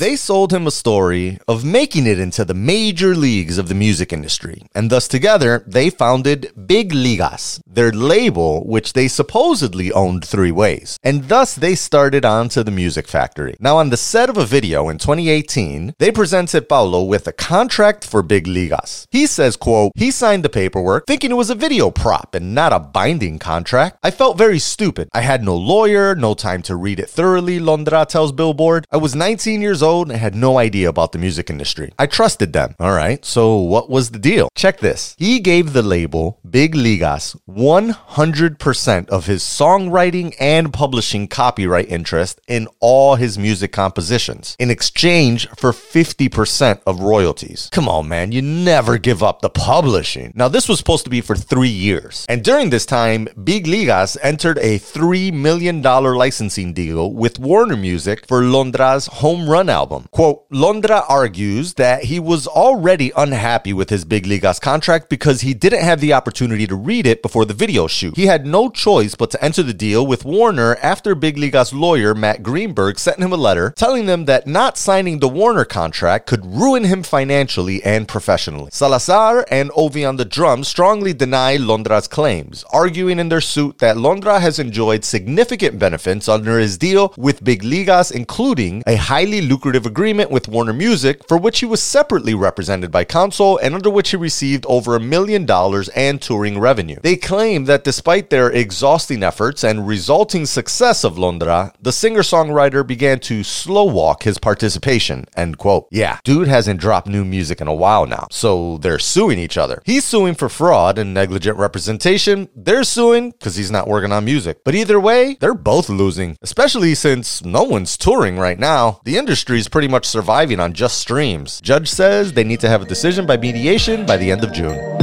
they 0.00 0.16
sold 0.16 0.52
him 0.52 0.66
a 0.66 0.70
story 0.70 1.38
of 1.48 1.64
making 1.64 2.06
it 2.06 2.18
into 2.18 2.44
the 2.44 2.54
major 2.74 3.14
leagues 3.14 3.58
of 3.58 3.68
the 3.68 3.74
music 3.74 4.12
industry, 4.12 4.62
and 4.74 4.90
thus 4.90 5.06
together 5.08 5.52
they 5.66 5.90
founded 5.90 6.40
Big 6.66 6.92
Ligas, 6.92 7.60
their 7.66 7.92
label, 7.92 8.64
which 8.66 8.92
they 8.92 9.08
supposedly 9.08 9.92
owned 9.92 10.24
three 10.24 10.52
ways, 10.52 10.98
and 11.02 11.28
thus 11.28 11.54
they 11.54 11.74
started 11.74 12.24
on 12.24 12.48
to 12.50 12.64
the 12.64 12.70
music 12.82 13.06
factory. 13.06 13.54
Now, 13.60 13.76
on 13.78 13.90
the 13.90 13.96
set 13.96 14.28
of 14.30 14.36
a 14.36 14.46
video 14.46 14.88
in 14.88 14.98
2018, 14.98 15.94
they 15.98 16.10
presented 16.10 16.68
Paulo 16.68 17.02
with 17.04 17.26
a 17.26 17.32
contract 17.32 18.04
for 18.04 18.22
Big 18.22 18.46
Ligas. 18.46 19.06
He 19.10 19.26
says, 19.26 19.56
quote, 19.56 19.92
he 19.94 20.10
signed 20.10 20.44
the 20.44 20.48
paperwork 20.48 21.04
thinking 21.06 21.30
it 21.30 21.42
was 21.42 21.50
a 21.50 21.54
video 21.54 21.75
video 21.76 21.90
prop 21.90 22.34
and 22.34 22.54
not 22.54 22.72
a 22.72 22.80
binding 22.80 23.38
contract. 23.38 23.98
I 24.02 24.10
felt 24.10 24.38
very 24.38 24.58
stupid. 24.58 25.10
I 25.12 25.20
had 25.20 25.44
no 25.44 25.54
lawyer, 25.54 26.14
no 26.14 26.32
time 26.32 26.62
to 26.62 26.74
read 26.74 26.98
it 26.98 27.10
thoroughly, 27.10 27.60
Londra 27.60 28.06
tells 28.06 28.32
Billboard. 28.32 28.86
I 28.90 28.96
was 28.96 29.14
19 29.14 29.60
years 29.60 29.82
old 29.82 30.10
and 30.10 30.18
had 30.18 30.34
no 30.34 30.56
idea 30.56 30.88
about 30.88 31.12
the 31.12 31.18
music 31.18 31.50
industry. 31.50 31.92
I 31.98 32.06
trusted 32.06 32.54
them. 32.54 32.76
All 32.80 32.92
right, 32.92 33.22
so 33.26 33.58
what 33.58 33.90
was 33.90 34.12
the 34.12 34.18
deal? 34.18 34.48
Check 34.54 34.78
this. 34.78 35.14
He 35.18 35.38
gave 35.38 35.74
the 35.74 35.82
label 35.82 36.40
Big 36.48 36.74
Ligas 36.74 37.36
100% 37.46 39.08
of 39.10 39.26
his 39.26 39.42
songwriting 39.42 40.34
and 40.40 40.72
publishing 40.72 41.28
copyright 41.28 41.90
interest 41.90 42.40
in 42.48 42.68
all 42.80 43.16
his 43.16 43.36
music 43.36 43.70
compositions 43.70 44.56
in 44.58 44.70
exchange 44.70 45.46
for 45.58 45.72
50% 45.72 46.80
of 46.86 47.00
royalties. 47.00 47.68
Come 47.70 47.86
on, 47.86 48.08
man, 48.08 48.32
you 48.32 48.40
never 48.40 48.96
give 48.96 49.22
up 49.22 49.42
the 49.42 49.50
publishing. 49.50 50.32
Now, 50.34 50.48
this 50.48 50.70
was 50.70 50.78
supposed 50.78 51.04
to 51.04 51.10
be 51.10 51.20
for 51.20 51.36
three 51.56 51.68
years. 51.70 52.26
And 52.28 52.44
during 52.44 52.68
this 52.68 52.84
time, 52.84 53.28
Big 53.42 53.64
Ligas 53.66 54.18
entered 54.22 54.58
a 54.58 54.78
$3 54.78 55.32
million 55.32 55.80
licensing 55.80 56.74
deal 56.74 57.10
with 57.10 57.38
Warner 57.38 57.78
Music 57.78 58.26
for 58.26 58.42
Londra's 58.42 59.06
home 59.06 59.48
run 59.48 59.70
album. 59.70 60.06
Quote, 60.10 60.44
Londra 60.50 61.02
argues 61.08 61.72
that 61.74 62.04
he 62.04 62.20
was 62.20 62.46
already 62.46 63.10
unhappy 63.16 63.72
with 63.72 63.88
his 63.88 64.04
Big 64.04 64.26
Ligas 64.26 64.60
contract 64.60 65.08
because 65.08 65.40
he 65.40 65.54
didn't 65.54 65.82
have 65.82 66.00
the 66.00 66.12
opportunity 66.12 66.66
to 66.66 66.74
read 66.74 67.06
it 67.06 67.22
before 67.22 67.46
the 67.46 67.54
video 67.54 67.86
shoot. 67.86 68.16
He 68.16 68.26
had 68.26 68.44
no 68.44 68.68
choice 68.68 69.14
but 69.14 69.30
to 69.30 69.42
enter 69.42 69.62
the 69.62 69.72
deal 69.72 70.06
with 70.06 70.26
Warner 70.26 70.76
after 70.82 71.14
Big 71.14 71.38
Ligas 71.38 71.72
lawyer 71.72 72.14
Matt 72.14 72.42
Greenberg 72.42 72.98
sent 72.98 73.18
him 73.18 73.32
a 73.32 73.36
letter 73.36 73.72
telling 73.78 74.04
them 74.04 74.26
that 74.26 74.46
not 74.46 74.76
signing 74.76 75.20
the 75.20 75.28
Warner 75.28 75.64
contract 75.64 76.26
could 76.26 76.44
ruin 76.44 76.84
him 76.84 77.02
financially 77.02 77.82
and 77.82 78.06
professionally. 78.06 78.68
Salazar 78.72 79.46
and 79.50 79.70
Ovi 79.70 80.06
on 80.06 80.16
the 80.16 80.26
drums 80.26 80.68
strongly 80.68 81.14
deny 81.14 81.45
deny 81.46 81.64
Londra's 81.64 82.08
claims, 82.08 82.64
arguing 82.72 83.18
in 83.18 83.28
their 83.28 83.40
suit 83.40 83.78
that 83.78 83.96
Londra 83.96 84.40
has 84.40 84.58
enjoyed 84.58 85.04
significant 85.04 85.78
benefits 85.78 86.28
under 86.28 86.58
his 86.58 86.76
deal 86.76 87.14
with 87.16 87.44
Big 87.44 87.62
Ligas, 87.62 88.10
including 88.10 88.82
a 88.86 88.96
highly 88.96 89.40
lucrative 89.40 89.86
agreement 89.86 90.30
with 90.30 90.48
Warner 90.48 90.72
Music, 90.72 91.22
for 91.28 91.38
which 91.38 91.60
he 91.60 91.66
was 91.66 91.82
separately 91.82 92.34
represented 92.34 92.90
by 92.90 93.04
counsel 93.04 93.58
and 93.58 93.74
under 93.74 93.90
which 93.90 94.10
he 94.10 94.16
received 94.16 94.66
over 94.66 94.96
a 94.96 95.00
million 95.00 95.46
dollars 95.46 95.88
and 95.90 96.20
touring 96.20 96.58
revenue. 96.58 96.98
They 97.02 97.16
claim 97.16 97.66
that 97.66 97.84
despite 97.84 98.30
their 98.30 98.50
exhausting 98.50 99.22
efforts 99.22 99.62
and 99.62 99.86
resulting 99.86 100.46
success 100.46 101.04
of 101.04 101.18
Londra, 101.18 101.72
the 101.80 101.92
singer-songwriter 101.92 102.84
began 102.86 103.20
to 103.20 103.44
slow 103.44 103.84
walk 103.84 104.24
his 104.24 104.38
participation. 104.38 105.26
End 105.36 105.58
quote. 105.58 105.86
Yeah, 105.90 106.18
dude 106.24 106.48
hasn't 106.48 106.80
dropped 106.80 107.06
new 107.06 107.24
music 107.24 107.60
in 107.60 107.68
a 107.68 107.74
while 107.74 108.06
now, 108.06 108.26
so 108.30 108.78
they're 108.78 108.98
suing 108.98 109.38
each 109.38 109.56
other. 109.56 109.82
He's 109.84 110.04
suing 110.04 110.34
for 110.34 110.48
fraud 110.48 110.98
and 110.98 111.14
negligence 111.14 111.35
negligent 111.36 111.58
representation, 111.58 112.48
they're 112.56 112.82
suing 112.82 113.30
because 113.30 113.56
he's 113.56 113.70
not 113.70 113.86
working 113.86 114.10
on 114.10 114.24
music. 114.24 114.64
But 114.64 114.74
either 114.74 114.98
way, 114.98 115.36
they're 115.38 115.52
both 115.52 115.90
losing, 115.90 116.38
especially 116.40 116.94
since 116.94 117.44
no 117.44 117.62
one's 117.62 117.98
touring 117.98 118.38
right 118.38 118.58
now. 118.58 119.00
The 119.04 119.18
industry 119.18 119.58
is 119.58 119.68
pretty 119.68 119.88
much 119.88 120.06
surviving 120.06 120.60
on 120.60 120.72
just 120.72 120.96
streams. 120.96 121.60
Judge 121.60 121.90
says 121.90 122.32
they 122.32 122.42
need 122.42 122.60
to 122.60 122.70
have 122.70 122.80
a 122.80 122.86
decision 122.86 123.26
by 123.26 123.36
mediation 123.36 124.06
by 124.06 124.16
the 124.16 124.30
end 124.30 124.44
of 124.44 124.52
June. 124.54 124.95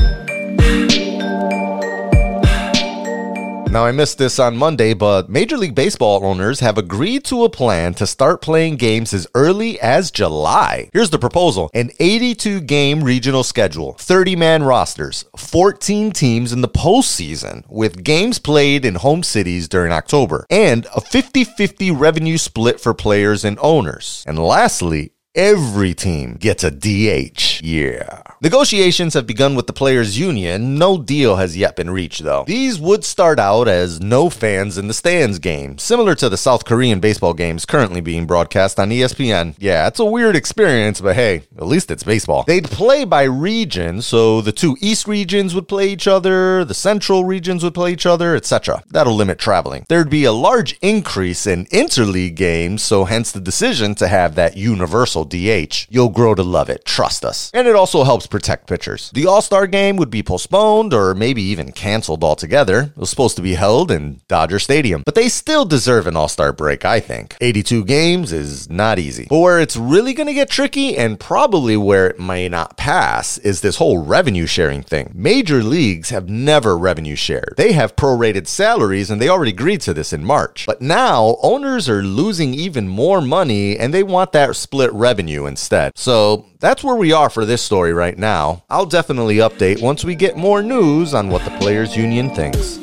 Now, 3.74 3.88
I 3.88 3.92
missed 3.92 4.20
this 4.20 4.38
on 4.38 4.56
Monday, 4.56 4.94
but 4.94 5.30
Major 5.30 5.58
League 5.58 5.74
Baseball 5.74 6.24
owners 6.24 6.60
have 6.60 6.78
agreed 6.78 7.24
to 7.24 7.44
a 7.44 7.50
plan 7.50 7.96
to 7.96 8.06
start 8.06 8.40
playing 8.40 8.76
games 8.76 9.16
as 9.16 9.26
early 9.34 9.82
as 9.82 10.12
July. 10.12 10.92
Here's 10.94 11.10
the 11.10 11.18
proposal 11.18 11.72
an 11.74 11.90
82 11.98 12.62
game 12.62 13.04
regional 13.04 13.44
schedule, 13.44 13.94
30 13.94 14.36
man 14.36 14.62
rosters, 14.62 15.26
14 15.36 16.12
teams 16.12 16.54
in 16.54 16.62
the 16.62 16.70
postseason, 16.70 17.64
with 17.68 18.04
games 18.04 18.38
played 18.38 18.86
in 18.86 18.94
home 18.94 19.24
cities 19.24 19.68
during 19.68 19.92
October, 19.92 20.46
and 20.52 20.86
a 20.96 21.02
50 21.02 21.44
50 21.44 21.90
revenue 21.90 22.38
split 22.38 22.80
for 22.80 22.94
players 22.94 23.44
and 23.44 23.58
owners. 23.60 24.24
And 24.28 24.38
lastly, 24.38 25.13
every 25.36 25.94
team 25.94 26.36
gets 26.36 26.64
a 26.64 26.72
DH. 26.72 27.62
Yeah. 27.64 28.22
Negotiations 28.42 29.14
have 29.14 29.26
begun 29.26 29.56
with 29.56 29.68
the 29.68 29.74
players' 29.74 30.20
union. 30.20 30.78
No 30.78 31.02
deal 31.02 31.38
has 31.38 31.56
yet 31.58 31.76
been 31.76 31.90
reached, 31.90 32.24
though. 32.24 32.44
These 32.46 32.80
would 32.80 33.04
start 33.04 33.40
out 33.40 33.68
as 33.68 34.02
no 34.02 34.30
fans 34.30 34.78
in 34.78 34.88
the 34.88 34.94
stands 34.94 35.40
game, 35.40 35.78
similar 35.78 36.14
to 36.16 36.30
the 36.30 36.38
South 36.38 36.66
Korean 36.66 37.00
baseball 37.00 37.34
games 37.34 37.66
currently 37.66 38.02
being 38.02 38.28
broadcast 38.28 38.80
on 38.80 38.90
ESPN. 38.90 39.56
Yeah, 39.60 39.88
it's 39.88 40.00
a 40.00 40.06
weird 40.06 40.36
experience, 40.36 41.00
but 41.00 41.16
hey, 41.16 41.44
at 41.58 41.66
least 41.66 41.90
it's 41.90 42.04
baseball. 42.04 42.44
They'd 42.46 42.66
play 42.66 43.06
by 43.06 43.24
region, 43.24 44.02
so 44.02 44.42
the 44.42 44.52
two 44.52 44.78
East 44.82 45.08
regions 45.08 45.56
would 45.56 45.68
play 45.68 45.88
each 45.88 46.08
other, 46.08 46.66
the 46.66 46.74
Central 46.74 47.24
regions 47.24 47.64
would 47.64 47.74
play 47.74 47.94
each 47.94 48.06
other, 48.06 48.36
etc. 48.36 48.84
That'll 48.90 49.16
limit 49.16 49.40
traveling. 49.40 49.86
There'd 49.90 50.10
be 50.10 50.26
a 50.26 50.34
large 50.34 50.78
increase 50.82 51.48
in 51.48 51.66
interleague 51.68 52.36
games, 52.36 52.84
so 52.84 53.06
hence 53.06 53.32
the 53.32 53.40
decision 53.40 53.96
to 53.96 54.08
have 54.08 54.36
that 54.36 54.58
universal 54.58 55.23
DH. 55.26 55.88
You'll 55.90 56.10
grow 56.10 56.36
to 56.36 56.44
love 56.44 56.70
it, 56.70 56.86
trust 56.86 57.26
us. 57.26 57.52
And 57.54 57.68
it 57.68 57.76
also 57.76 58.04
helps 58.04 58.28
protect 58.28 58.68
pitchers. 58.68 59.12
The 59.14 59.26
All 59.28 59.42
Star 59.42 59.68
game 59.68 59.98
would 59.98 60.10
be 60.10 60.24
postponed 60.24 60.94
or 60.94 61.14
maybe 61.14 61.42
even 61.42 61.72
canceled 61.72 62.24
altogether. 62.24 62.92
It 62.96 62.98
was 62.98 63.10
supposed 63.10 63.36
to 63.38 63.42
be 63.42 63.56
held 63.56 63.92
in 63.92 64.22
Dodger 64.28 64.60
Stadium, 64.60 65.04
but 65.06 65.16
they 65.16 65.30
still 65.30 65.66
deserve 65.66 66.08
an 66.08 66.16
All 66.16 66.28
Star 66.28 66.54
break, 66.54 66.86
I 66.86 67.00
think. 67.00 67.36
82 67.42 67.86
games 67.86 68.32
is 68.32 68.70
not 68.70 69.00
easy. 69.00 69.28
But 69.30 69.40
where 69.40 69.60
it's 69.60 69.76
really 69.76 70.14
going 70.14 70.28
to 70.28 70.34
get 70.34 70.50
tricky 70.50 70.98
and 70.98 71.20
probably 71.20 71.78
where 71.78 72.08
it 72.08 72.20
may 72.20 72.50
not 72.50 72.78
pass 72.78 73.38
is 73.40 73.62
this 73.62 73.78
whole 73.78 73.98
revenue 74.04 74.46
sharing 74.46 74.84
thing. 74.84 75.12
Major 75.14 75.64
leagues 75.64 76.10
have 76.10 76.30
never 76.30 76.78
revenue 76.78 77.16
shared. 77.16 77.54
They 77.58 77.72
have 77.74 77.96
prorated 77.96 78.48
salaries 78.48 79.10
and 79.10 79.22
they 79.22 79.30
already 79.30 79.52
agreed 79.52 79.82
to 79.82 79.94
this 79.94 80.14
in 80.14 80.26
March. 80.26 80.66
But 80.66 80.82
now 80.82 81.38
owners 81.42 81.90
are 81.90 82.04
losing 82.04 82.54
even 82.54 82.88
more 82.88 83.22
money 83.22 83.78
and 83.78 83.94
they 83.94 84.04
want 84.04 84.32
that 84.34 84.56
split 84.56 84.92
revenue 85.14 85.46
instead. 85.46 85.96
So 85.96 86.48
that's 86.60 86.84
where 86.84 86.96
we 86.96 87.12
are 87.14 87.30
for 87.30 87.46
this 87.46 87.62
story 87.62 87.94
right 87.94 88.18
now. 88.18 88.64
I'll 88.68 88.88
definitely 88.88 89.36
update 89.38 89.80
once 89.80 90.04
we 90.04 90.16
get 90.16 90.36
more 90.36 90.64
news 90.64 91.14
on 91.14 91.30
what 91.30 91.46
the 91.46 91.52
Players 91.60 91.96
Union 91.96 92.32
thinks. 92.34 92.80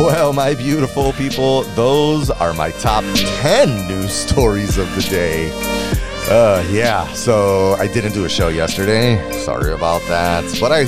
Well, 0.00 0.32
my 0.32 0.54
beautiful 0.54 1.12
people, 1.12 1.64
those 1.74 2.30
are 2.30 2.54
my 2.54 2.70
top 2.70 3.04
10 3.14 3.88
news 3.88 4.12
stories 4.12 4.78
of 4.78 4.88
the 4.94 5.02
day. 5.02 5.50
Uh, 6.30 6.66
yeah, 6.70 7.06
so 7.12 7.74
I 7.74 7.86
didn't 7.88 8.12
do 8.12 8.24
a 8.24 8.28
show 8.30 8.48
yesterday. 8.48 9.20
Sorry 9.32 9.74
about 9.74 10.00
that. 10.08 10.44
But 10.58 10.72
I 10.72 10.84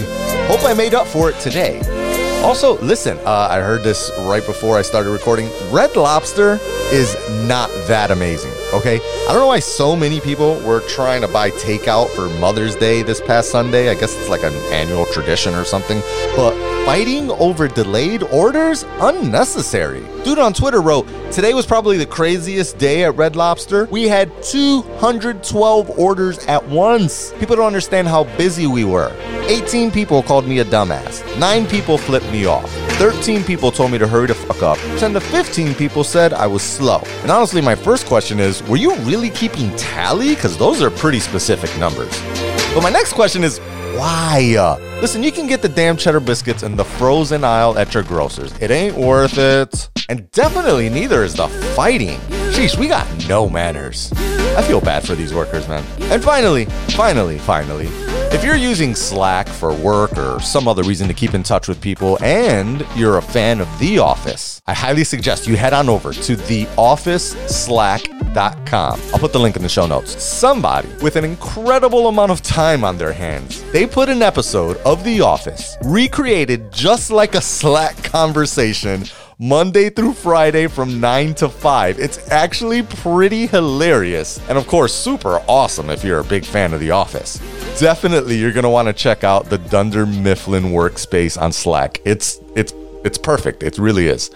hope 0.47 0.65
I 0.65 0.73
made 0.73 0.95
up 0.95 1.07
for 1.07 1.29
it 1.29 1.39
today. 1.39 1.83
Also, 2.45 2.79
listen, 2.81 3.19
uh, 3.25 3.49
I 3.51 3.61
heard 3.61 3.83
this 3.83 4.11
right 4.21 4.45
before 4.47 4.79
I 4.79 4.83
started 4.83 5.11
recording. 5.11 5.51
Red 5.71 5.97
Lobster 5.97 6.61
is 6.93 7.17
not 7.47 7.69
that 7.89 8.11
amazing, 8.11 8.53
okay? 8.73 8.97
I 8.97 9.27
don't 9.29 9.41
know 9.41 9.47
why 9.47 9.61
so 9.61 9.97
many 9.97 10.21
people 10.21 10.61
were 10.61 10.81
trying 10.89 11.21
to 11.23 11.29
buy 11.29 11.51
takeout 11.51 12.09
for 12.11 12.29
Mother's 12.41 12.77
Day 12.77 13.03
this 13.03 13.21
past 13.21 13.51
Sunday. 13.51 13.91
I 13.91 13.95
guess 13.95 14.17
it's 14.17 14.29
like 14.29 14.43
an 14.43 14.55
annual 14.73 15.07
tradition 15.07 15.55
or 15.55 15.65
something. 15.65 16.01
But 16.37 16.55
fighting 16.85 17.31
over 17.33 17.69
delayed 17.69 18.23
orders? 18.25 18.85
Unnecessary. 19.01 20.05
Dude 20.25 20.39
on 20.39 20.53
Twitter 20.53 20.81
wrote, 20.81 21.07
Today 21.33 21.55
was 21.55 21.67
probably 21.67 21.97
the 21.97 22.07
craziest 22.07 22.79
day 22.79 23.05
at 23.05 23.17
Red 23.17 23.37
Lobster. 23.37 23.87
We 23.87 24.09
had 24.09 24.31
212 24.43 25.99
orders 25.99 26.39
at 26.47 26.67
once. 26.69 27.33
People 27.35 27.57
don't 27.57 27.67
understand 27.67 28.09
how 28.09 28.25
busy 28.37 28.67
we 28.67 28.85
were. 28.85 29.13
18 29.49 29.91
people 29.91 30.23
called 30.23 30.47
me 30.47 30.61
a 30.61 30.65
dumbass. 30.65 31.23
9 31.39 31.67
people 31.67 31.99
flipped 31.99 32.31
me 32.33 32.47
off. 32.47 32.86
13 32.99 33.45
people 33.45 33.71
told 33.71 33.93
me 33.93 33.99
to 33.99 34.09
hurry 34.09 34.27
the 34.27 34.35
fuck 34.35 34.63
up. 34.63 34.79
10 34.99 35.13
to 35.13 35.21
15 35.21 35.75
people 35.75 36.03
said 36.03 36.33
I 36.33 36.47
was 36.47 36.63
slow. 36.63 37.03
And 37.21 37.31
honestly, 37.31 37.61
my 37.61 37.75
first 37.75 38.07
question 38.07 38.41
is 38.41 38.63
were 38.63 38.79
you 38.79 38.95
really 39.01 39.29
keeping 39.29 39.75
tally? 39.77 40.35
Because 40.35 40.57
those 40.57 40.81
are 40.81 40.91
pretty 40.91 41.21
specific 41.21 41.77
numbers. 41.79 42.19
But 42.75 42.83
my 42.83 42.89
next 42.89 43.13
question 43.13 43.45
is 43.45 43.59
why? 43.99 44.79
Listen, 45.03 45.23
you 45.23 45.31
can 45.31 45.47
get 45.47 45.61
the 45.61 45.69
damn 45.69 45.99
cheddar 45.99 46.21
biscuits 46.21 46.63
in 46.63 46.75
the 46.75 46.85
frozen 46.85 47.45
aisle 47.45 47.79
at 47.79 47.93
your 47.93 48.03
grocer's. 48.03 48.53
It 48.63 48.71
ain't 48.71 48.97
worth 48.97 49.37
it. 49.37 49.91
And 50.09 50.31
definitely 50.31 50.89
neither 50.89 51.23
is 51.23 51.35
the 51.35 51.49
fighting. 51.77 52.19
Sheesh, 52.53 52.79
we 52.79 52.89
got 52.89 53.07
no 53.29 53.47
manners. 53.47 54.11
I 54.57 54.63
feel 54.63 54.81
bad 54.81 55.07
for 55.07 55.15
these 55.15 55.35
workers, 55.35 55.69
man. 55.69 55.85
And 56.11 56.25
finally, 56.25 56.65
finally, 56.97 57.39
finally, 57.41 57.89
if 58.37 58.45
you're 58.45 58.55
using 58.55 58.95
Slack 58.95 59.49
for 59.49 59.73
work 59.73 60.19
or 60.19 60.39
some 60.41 60.69
other 60.69 60.83
reason 60.83 61.09
to 61.09 61.15
keep 61.15 61.33
in 61.33 61.43
touch 61.43 61.69
with 61.69 61.81
people 61.81 62.23
and 62.23 62.87
you're 62.95 63.17
a 63.17 63.23
fan 63.23 63.63
of 63.63 63.79
The 63.79 63.99
Office, 63.99 64.61
I 64.67 64.75
highly 64.75 65.05
suggest 65.05 65.47
you 65.47 65.57
head 65.57 65.73
on 65.73 65.89
over 65.89 66.13
to 66.13 66.37
theofficeslack.com. 66.37 69.01
I'll 69.15 69.19
put 69.19 69.33
the 69.33 69.41
link 69.41 69.57
in 69.57 69.63
the 69.63 69.71
show 69.71 69.87
notes. 69.87 70.23
Somebody 70.23 70.91
with 71.01 71.17
an 71.17 71.25
incredible 71.25 72.09
amount 72.09 72.31
of 72.31 72.43
time 72.43 72.85
on 72.85 72.99
their 72.99 73.15
hands, 73.15 73.63
they 73.73 73.87
put 73.87 74.11
an 74.11 74.21
episode 74.21 74.77
of 74.79 75.03
The 75.03 75.23
Office 75.23 75.79
recreated 75.83 76.71
just 76.71 77.11
like 77.11 77.35
a 77.35 77.41
Slack 77.41 77.97
conversation 78.05 79.05
Monday 79.39 79.91
through 79.91 80.15
Friday 80.15 80.67
from 80.67 80.99
9 80.99 81.35
to 81.35 81.51
5. 81.51 81.99
It's 81.99 82.31
actually 82.31 82.83
pretty 82.83 83.47
hilarious. 83.47 84.41
And 84.49 84.57
of 84.57 84.67
course, 84.67 84.95
super 84.95 85.43
awesome 85.47 85.91
if 85.91 86.03
you're 86.03 86.21
a 86.21 86.25
big 86.25 86.43
fan 86.43 86.73
of 86.73 86.81
The 86.81 86.93
Office. 86.93 87.39
Definitely 87.79 88.39
you're 88.39 88.53
going 88.53 88.65
to 88.65 88.71
want 88.71 88.89
to 88.89 88.95
check 88.95 89.25
out 89.25 89.51
the 89.51 89.59
Dunder 89.59 90.07
Mifflin 90.07 90.73
workspace 90.73 91.41
on 91.41 91.53
Slack. 91.53 92.01
It's 92.07 92.41
it's 92.55 92.73
it's 93.05 93.19
perfect. 93.19 93.63
It 93.63 93.77
really 93.77 94.07
is. 94.07 94.31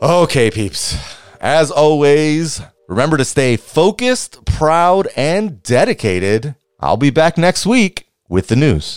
Okay, 0.00 0.48
peeps. 0.48 0.96
As 1.40 1.72
always, 1.72 2.62
remember 2.86 3.16
to 3.16 3.24
stay 3.24 3.56
focused, 3.56 4.44
proud, 4.44 5.08
and 5.16 5.60
dedicated. 5.64 6.54
I'll 6.78 6.96
be 6.96 7.10
back 7.10 7.36
next 7.36 7.66
week 7.66 8.06
with 8.28 8.46
the 8.46 8.56
news. 8.56 8.92